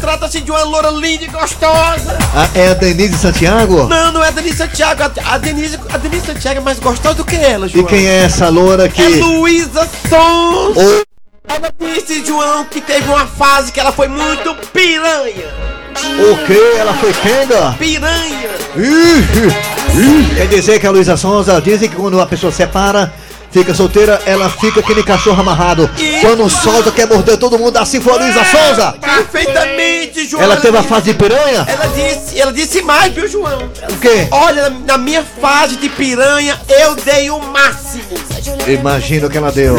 Trata-se 0.02 0.42
de 0.42 0.52
uma 0.52 0.64
loura 0.64 0.90
linda 0.90 1.24
e 1.24 1.28
gostosa. 1.28 2.18
Ah, 2.36 2.50
é 2.56 2.70
a 2.70 2.74
Denise 2.74 3.18
Santiago? 3.18 3.88
Não, 3.88 4.12
não 4.12 4.24
é 4.24 4.28
a 4.28 4.32
Denise 4.32 4.58
Santiago. 4.58 5.04
A, 5.04 5.34
a 5.34 5.38
Denise, 5.38 5.80
a 5.94 5.98
Denise 5.98 6.26
Santiago 6.26 6.60
é 6.60 6.64
mais 6.64 6.80
gostosa 6.80 7.16
do 7.16 7.26
que 7.26 7.36
ela, 7.38 7.68
E 7.68 7.70
João. 7.70 7.86
quem 7.86 8.06
é 8.06 8.24
essa 8.26 8.50
loura 8.50 8.90
que. 8.90 9.02
É 9.02 9.08
Luísa 9.08 9.88
Sons. 10.10 11.06
Ela 11.50 11.74
disse, 11.80 12.24
João, 12.26 12.64
que 12.66 12.80
teve 12.80 13.10
uma 13.10 13.26
fase 13.26 13.72
que 13.72 13.80
ela 13.80 13.92
foi 13.92 14.08
muito 14.08 14.56
piranha. 14.72 15.50
O 16.20 16.46
que? 16.46 16.78
Ela 16.78 16.94
foi 16.94 17.12
quenga? 17.14 17.76
Piranha. 17.78 18.50
Ih, 18.78 19.20
ih. 20.00 20.36
Quer 20.36 20.48
dizer 20.48 20.80
que 20.80 20.88
a 20.88 20.92
Luísa 20.92 21.18
Sonza 21.18 21.60
dizem 21.60 21.90
que 21.90 21.96
quando 21.96 22.22
a 22.22 22.26
pessoa 22.28 22.52
separa, 22.52 23.12
fica 23.52 23.74
solteira, 23.74 24.22
ela 24.26 24.50
fica 24.50 24.82
que 24.82 24.94
nem 24.94 25.04
cachorro 25.04 25.40
amarrado. 25.40 25.90
Quando 26.22 26.50
solta, 26.50 26.92
quer 26.92 27.08
morder 27.08 27.38
todo 27.38 27.58
mundo, 27.58 27.78
assim 27.78 28.00
foi 28.00 28.14
a 28.14 28.16
Luísa 28.18 28.46
Sonza. 28.46 28.96
Perfeitamente, 29.00 30.28
João. 30.28 30.44
Ela 30.44 30.58
teve 30.58 30.78
a 30.78 30.84
fase 30.84 31.06
de 31.06 31.14
piranha? 31.14 31.66
Ela 31.68 31.88
disse, 31.88 32.40
ela 32.40 32.54
disse 32.54 32.82
mais, 32.82 33.14
viu, 33.14 33.28
João? 33.28 33.70
O 33.90 33.98
quê? 33.98 34.28
Olha, 34.32 34.70
na, 34.70 34.98
minha 34.98 35.24
fase 35.24 35.76
de 35.78 35.90
piranha, 35.90 36.60
eu 36.68 36.96
dei 36.96 37.30
o 37.30 37.40
máximo. 37.40 38.04
Imagina 38.68 39.28
o 39.28 39.30
que 39.30 39.38
ela 39.38 39.52
deu. 39.52 39.76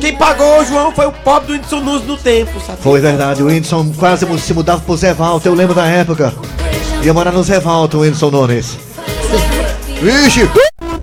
Quem 0.00 0.16
pagou, 0.16 0.64
João, 0.64 0.92
foi 0.92 1.06
o 1.06 1.12
pobre 1.12 1.46
do 1.46 1.52
Whindersson 1.54 1.80
Nunes 1.80 2.06
no 2.06 2.16
tempo, 2.16 2.60
sabe? 2.60 2.78
Foi 2.82 3.00
verdade, 3.00 3.42
o 3.42 3.46
Whindersson 3.46 3.92
quase 3.98 4.26
se 4.38 4.52
mudava 4.52 4.80
pro 4.80 4.96
Zé 4.96 5.14
Walter, 5.14 5.48
eu 5.48 5.54
lembro 5.54 5.74
da 5.74 5.86
época. 5.86 6.32
Ia 7.02 7.14
morar 7.14 7.32
no 7.32 7.42
Zé 7.42 7.58
Walter, 7.58 7.96
o 7.96 8.00
Whindersson 8.00 8.30
Nunes. 8.30 8.85
Vixe! 10.00 10.48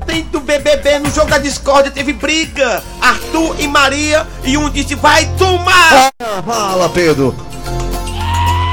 Tem 0.06 0.24
do 0.26 0.40
BBB 0.40 1.00
no 1.00 1.10
jogo 1.10 1.30
da 1.30 1.38
discórdia, 1.38 1.92
teve 1.92 2.14
briga. 2.14 2.84
Arthur 3.02 3.56
e 3.60 3.68
Maria, 3.68 4.28
e 4.44 4.58
um 4.58 4.70
disse, 4.70 4.96
vai 4.96 5.26
tomar. 5.38 6.12
Ah, 6.22 6.44
fala, 6.46 6.90
Pedro. 6.90 7.36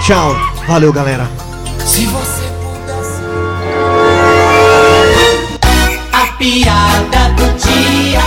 Tchau. 0.05 0.35
Valeu, 0.67 0.93
galera. 0.93 1.29
Se 1.85 2.05
você 2.07 2.43
pudesse. 2.61 3.21
A 6.13 6.27
piada 6.37 7.29
do 7.37 7.47
dia. 7.59 8.21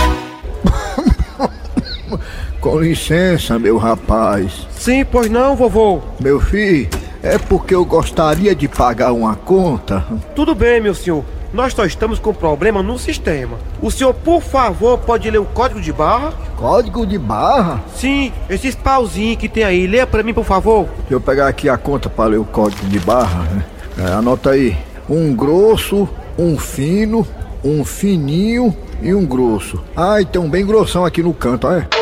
Com 2.60 2.80
licença, 2.80 3.58
meu 3.58 3.78
rapaz. 3.78 4.66
Sim, 4.76 5.04
pois 5.04 5.30
não, 5.30 5.54
vovô. 5.54 6.00
Meu 6.20 6.40
filho, 6.40 6.88
é 7.22 7.38
porque 7.38 7.74
eu 7.74 7.84
gostaria 7.84 8.54
de 8.54 8.68
pagar 8.68 9.12
uma 9.12 9.36
conta. 9.36 10.04
Tudo 10.34 10.54
bem, 10.54 10.80
meu 10.80 10.94
senhor. 10.94 11.24
Nós 11.54 11.72
só 11.72 11.84
estamos 11.84 12.18
com 12.18 12.34
problema 12.34 12.82
no 12.82 12.98
sistema. 12.98 13.56
O 13.80 13.88
senhor, 13.88 14.12
por 14.12 14.42
favor, 14.42 14.98
pode 14.98 15.30
ler 15.30 15.38
o 15.38 15.44
código 15.44 15.80
de 15.80 15.92
barra? 15.92 16.32
Código 16.56 17.06
de 17.06 17.16
barra? 17.16 17.80
Sim, 17.94 18.32
esses 18.50 18.74
pauzinhos 18.74 19.38
que 19.38 19.48
tem 19.48 19.62
aí. 19.62 19.86
Leia 19.86 20.04
pra 20.04 20.24
mim, 20.24 20.34
por 20.34 20.44
favor. 20.44 20.88
Deixa 20.98 21.14
eu 21.14 21.20
pegar 21.20 21.46
aqui 21.46 21.68
a 21.68 21.78
conta 21.78 22.10
para 22.10 22.30
ler 22.30 22.38
o 22.40 22.44
código 22.44 22.84
de 22.88 22.98
barra. 22.98 23.42
né? 23.52 23.64
É, 23.98 24.12
anota 24.14 24.50
aí. 24.50 24.76
Um 25.08 25.32
grosso, 25.32 26.08
um 26.36 26.58
fino, 26.58 27.24
um 27.62 27.84
fininho 27.84 28.76
e 29.00 29.14
um 29.14 29.24
grosso. 29.24 29.80
Ah, 29.96 30.20
e 30.20 30.24
tem 30.24 30.42
um 30.42 30.50
bem 30.50 30.66
grossão 30.66 31.04
aqui 31.04 31.22
no 31.22 31.32
canto, 31.32 31.68
é? 31.68 31.86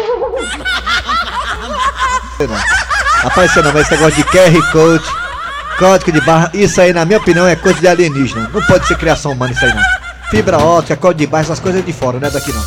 Rapaz, 3.22 3.52
você 3.52 3.60
não, 3.60 3.70
mas 3.72 3.82
esse 3.82 3.92
negócio 3.92 4.16
de 4.16 4.24
QR 4.24 4.72
Code, 4.72 5.04
código 5.82 6.12
de 6.12 6.20
barra, 6.20 6.48
isso 6.54 6.80
aí, 6.80 6.92
na 6.92 7.04
minha 7.04 7.18
opinião, 7.18 7.44
é 7.44 7.56
coisa 7.56 7.80
de 7.80 7.88
alienígena. 7.88 8.48
Não 8.54 8.62
pode 8.62 8.86
ser 8.86 8.96
criação 8.96 9.32
humana 9.32 9.52
isso 9.52 9.64
aí, 9.64 9.74
não. 9.74 9.82
Fibra 10.30 10.56
ótica, 10.58 10.96
código 10.96 11.18
de 11.18 11.26
barra, 11.26 11.42
essas 11.42 11.58
coisas 11.58 11.84
de 11.84 11.92
fora, 11.92 12.20
não 12.20 12.28
é 12.28 12.30
daqui 12.30 12.52
não. 12.52 12.62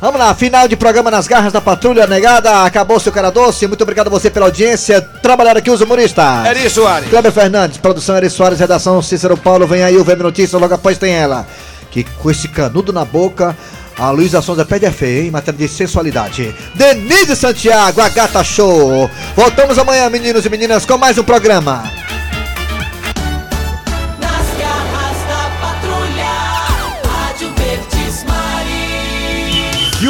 Vamos 0.00 0.20
lá, 0.20 0.32
final 0.36 0.68
de 0.68 0.76
programa 0.76 1.10
nas 1.10 1.26
garras 1.26 1.52
da 1.52 1.60
patrulha 1.60 2.06
negada. 2.06 2.64
Acabou 2.64 3.00
seu 3.00 3.10
cara 3.10 3.30
doce. 3.30 3.66
Muito 3.66 3.82
obrigado 3.82 4.06
a 4.06 4.10
você 4.10 4.30
pela 4.30 4.46
audiência. 4.46 5.00
Trabalhar 5.00 5.56
aqui 5.56 5.70
os 5.70 5.80
humoristas. 5.80 6.46
Eri 6.46 6.68
Soares. 6.70 7.08
Kleber 7.08 7.32
Fernandes, 7.32 7.78
produção 7.78 8.16
Eri 8.16 8.30
Soares, 8.30 8.60
redação 8.60 9.02
Cícero 9.02 9.36
Paulo. 9.36 9.66
Vem 9.66 9.82
aí 9.82 9.96
o 9.96 10.04
VM 10.04 10.20
Notícias, 10.20 10.60
logo 10.60 10.74
após 10.74 10.98
tem 10.98 11.12
ela. 11.12 11.46
Que 11.90 12.04
com 12.04 12.30
esse 12.30 12.48
canudo 12.48 12.92
na 12.92 13.04
boca, 13.04 13.56
a 13.98 14.10
Luísa 14.10 14.42
Sonza 14.42 14.64
pede 14.64 14.84
a 14.84 14.92
feia, 14.92 15.22
hein? 15.22 15.28
Em 15.28 15.30
matéria 15.30 15.58
de 15.58 15.68
sensualidade. 15.68 16.54
Denise 16.74 17.34
Santiago, 17.34 18.00
a 18.00 18.08
gata 18.08 18.44
show. 18.44 19.10
Voltamos 19.34 19.78
amanhã, 19.78 20.10
meninos 20.10 20.44
e 20.44 20.50
meninas, 20.50 20.84
com 20.84 20.98
mais 20.98 21.16
um 21.16 21.24
programa. 21.24 21.82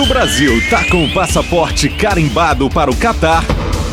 O 0.04 0.06
Brasil 0.06 0.62
tá 0.68 0.84
com 0.84 1.02
o 1.02 1.14
passaporte 1.14 1.88
carimbado 1.88 2.68
para 2.68 2.90
o 2.90 2.96
Catar? 2.96 3.42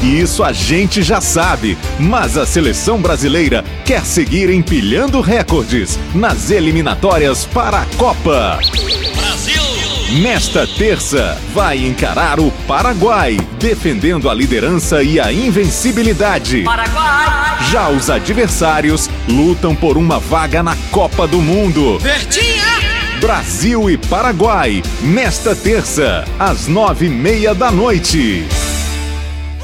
Isso 0.03 0.43
a 0.43 0.51
gente 0.51 1.01
já 1.01 1.21
sabe, 1.21 1.77
mas 1.97 2.37
a 2.37 2.45
seleção 2.45 3.01
brasileira 3.01 3.63
quer 3.85 4.05
seguir 4.05 4.49
empilhando 4.49 5.21
recordes 5.21 5.97
nas 6.13 6.51
eliminatórias 6.51 7.45
para 7.45 7.83
a 7.83 7.85
Copa. 7.97 8.59
Nesta 10.21 10.67
terça, 10.67 11.39
vai 11.53 11.77
encarar 11.77 12.41
o 12.41 12.51
Paraguai, 12.67 13.37
defendendo 13.57 14.29
a 14.29 14.33
liderança 14.33 15.01
e 15.01 15.17
a 15.17 15.31
invencibilidade. 15.31 16.65
Já 17.71 17.89
os 17.89 18.09
adversários 18.09 19.09
lutam 19.29 19.73
por 19.73 19.97
uma 19.97 20.19
vaga 20.19 20.61
na 20.61 20.75
Copa 20.91 21.25
do 21.25 21.41
Mundo. 21.41 21.97
Brasil 23.21 23.87
e 23.87 23.97
Paraguai, 23.97 24.81
nesta 25.03 25.55
terça, 25.55 26.25
às 26.39 26.67
nove 26.67 27.05
e 27.05 27.09
meia 27.09 27.53
da 27.53 27.69
noite. 27.69 28.47